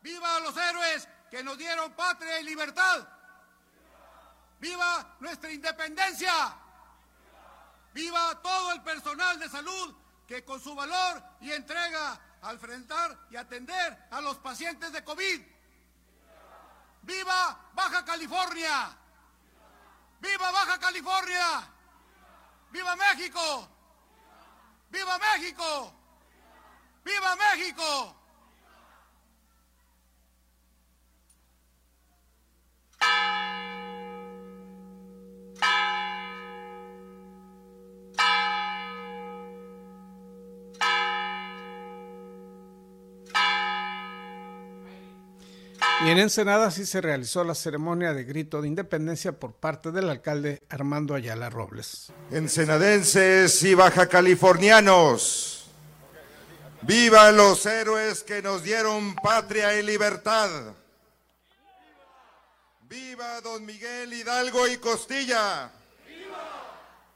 ¡Viva 0.03 0.40
los 0.40 0.57
héroes 0.57 1.09
que 1.31 1.42
nos 1.42 1.57
dieron 1.57 1.92
patria 1.92 2.40
y 2.40 2.44
libertad! 2.44 3.07
¡Viva 4.59 5.16
nuestra 5.20 5.50
independencia! 5.53 6.33
¡Viva 7.92 8.40
todo 8.42 8.72
el 8.72 8.83
personal 8.83 9.38
de 9.38 9.48
salud 9.48 9.94
que 10.26 10.44
con 10.44 10.61
su 10.61 10.74
valor 10.74 11.22
y 11.40 11.53
entrega 11.53 12.20
al 12.42 12.55
enfrentar 12.57 13.18
y 13.31 13.37
atender 13.37 14.09
a 14.11 14.20
los 14.20 14.38
pacientes 14.38 14.92
de 14.92 15.05
COVID! 15.05 15.42
¡Viva 17.03 17.70
Baja 17.72 18.05
California! 18.05 18.96
¡Viva 20.18 20.50
Baja 20.50 20.79
California! 20.79 21.70
¡Viva 22.70 22.96
México! 22.96 23.68
¡Viva 24.90 25.18
México! 25.18 26.00
¡Viva 27.05 27.37
México! 27.37 28.17
Y 46.03 46.09
en 46.09 46.17
Ensenada 46.17 46.71
sí 46.71 46.87
se 46.87 47.03
realizó 47.03 47.45
la 47.45 47.55
ceremonia 47.55 48.15
de 48.15 48.25
grito 48.25 48.63
de 48.63 48.69
independencia 48.69 49.39
por 49.39 49.53
parte 49.53 49.91
del 49.93 50.09
alcalde 50.09 50.63
Armando 50.71 51.15
Ayala 51.15 51.51
Robles. 51.51 52.11
Ensenadenses 52.31 53.63
y 53.63 53.75
baja 53.75 54.09
californianos 54.09 55.60
Viva 56.83 57.31
los 57.31 57.66
héroes 57.66 58.23
que 58.25 58.40
nos 58.40 58.62
dieron 58.62 59.14
patria 59.16 59.75
y 59.79 59.83
libertad. 59.83 60.51
Viva 62.83 63.40
don 63.43 63.64
Miguel 63.64 64.12
Hidalgo 64.12 64.66
y 64.66 64.79
Costilla. 64.79 65.71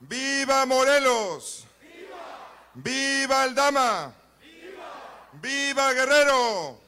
Viva, 0.00 0.66
Morelos. 0.66 1.66
Viva, 2.74 3.42
Aldama. 3.42 4.12
Viva, 5.32 5.92
Guerrero. 5.92 6.78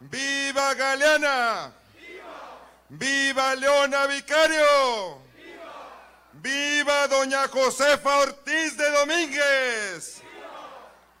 Viva, 0.00 0.74
Galeana. 0.74 1.72
Viva, 2.88 3.54
Leona 3.56 4.06
Vicario. 4.06 5.22
Viva 6.34 7.08
doña 7.08 7.48
Josefa 7.48 8.18
Ortiz 8.18 8.76
de 8.76 8.90
Domínguez. 8.90 10.23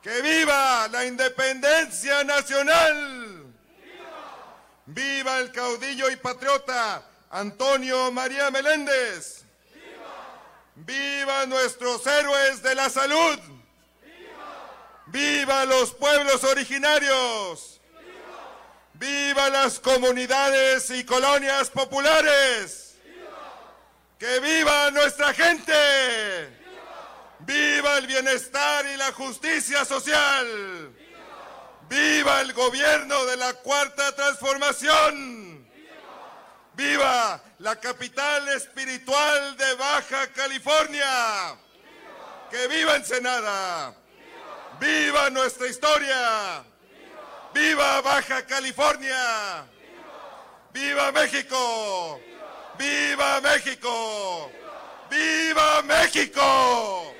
¡Que 0.04 0.20
viva 0.20 0.86
la 0.88 1.06
independencia 1.06 2.22
nacional! 2.24 3.46
¡Viva! 4.84 5.38
el 5.38 5.50
caudillo 5.50 6.10
y 6.10 6.16
patriota 6.16 7.02
Antonio 7.30 8.12
María 8.12 8.50
Meléndez! 8.50 9.44
¡Viva! 10.74 11.46
nuestros 11.46 12.06
héroes 12.06 12.62
de 12.62 12.74
la 12.74 12.90
salud! 12.90 13.38
¡Viva, 15.06 15.64
los 15.64 15.94
pueblos 15.94 16.44
originarios! 16.44 17.80
¡Viva 18.92 19.48
las 19.48 19.80
comunidades 19.80 20.90
y 20.90 21.04
colonias 21.04 21.70
populares! 21.70 22.96
¡Que 24.18 24.38
viva 24.40 24.90
nuestra 24.90 25.32
gente! 25.32 26.63
¡Viva 27.46 27.98
el 27.98 28.06
bienestar 28.06 28.86
y 28.86 28.96
la 28.96 29.12
justicia 29.12 29.84
social! 29.84 30.94
¡Viva 31.88 32.40
el 32.40 32.52
gobierno 32.54 33.24
de 33.26 33.36
la 33.36 33.52
Cuarta 33.54 34.14
Transformación! 34.14 35.66
¡Viva 36.74 37.42
la 37.58 37.76
capital 37.76 38.48
espiritual 38.48 39.56
de 39.58 39.74
Baja 39.74 40.26
California! 40.28 41.56
¡Que 42.50 42.66
viva 42.68 42.96
Ensenada! 42.96 43.94
¡Viva 44.80 45.28
nuestra 45.30 45.66
historia! 45.66 46.64
¡Viva 47.52 48.00
Baja 48.00 48.46
California! 48.46 49.66
¡Viva 50.72 51.12
México! 51.12 52.20
¡Viva 52.78 53.40
México! 53.40 54.50
¡Viva 55.10 55.82
México! 55.82 57.13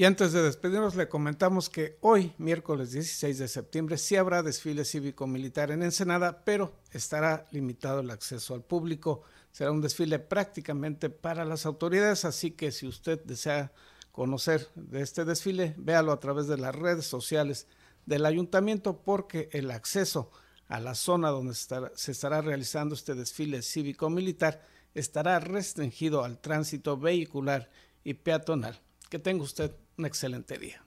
Y 0.00 0.06
antes 0.06 0.32
de 0.32 0.40
despedirnos, 0.40 0.96
le 0.96 1.10
comentamos 1.10 1.68
que 1.68 1.98
hoy, 2.00 2.32
miércoles 2.38 2.92
16 2.92 3.36
de 3.36 3.48
septiembre, 3.48 3.98
sí 3.98 4.16
habrá 4.16 4.42
desfile 4.42 4.86
cívico-militar 4.86 5.70
en 5.70 5.82
Ensenada, 5.82 6.42
pero 6.42 6.72
estará 6.90 7.46
limitado 7.50 8.00
el 8.00 8.10
acceso 8.10 8.54
al 8.54 8.62
público. 8.62 9.24
Será 9.52 9.72
un 9.72 9.82
desfile 9.82 10.18
prácticamente 10.18 11.10
para 11.10 11.44
las 11.44 11.66
autoridades, 11.66 12.24
así 12.24 12.52
que 12.52 12.72
si 12.72 12.86
usted 12.86 13.22
desea 13.24 13.72
conocer 14.10 14.68
de 14.74 15.02
este 15.02 15.26
desfile, 15.26 15.74
véalo 15.76 16.12
a 16.12 16.18
través 16.18 16.46
de 16.46 16.56
las 16.56 16.74
redes 16.74 17.04
sociales 17.04 17.66
del 18.06 18.24
ayuntamiento, 18.24 19.02
porque 19.02 19.50
el 19.52 19.70
acceso 19.70 20.30
a 20.68 20.80
la 20.80 20.94
zona 20.94 21.28
donde 21.28 21.52
se 21.52 22.10
estará 22.10 22.40
realizando 22.40 22.94
este 22.94 23.14
desfile 23.14 23.60
cívico-militar 23.60 24.66
estará 24.94 25.38
restringido 25.40 26.24
al 26.24 26.40
tránsito 26.40 26.96
vehicular 26.96 27.68
y 28.02 28.14
peatonal. 28.14 28.80
Que 29.10 29.18
tenga 29.18 29.42
usted 29.42 29.72
un 29.98 30.06
excelente 30.06 30.56
día. 30.56 30.82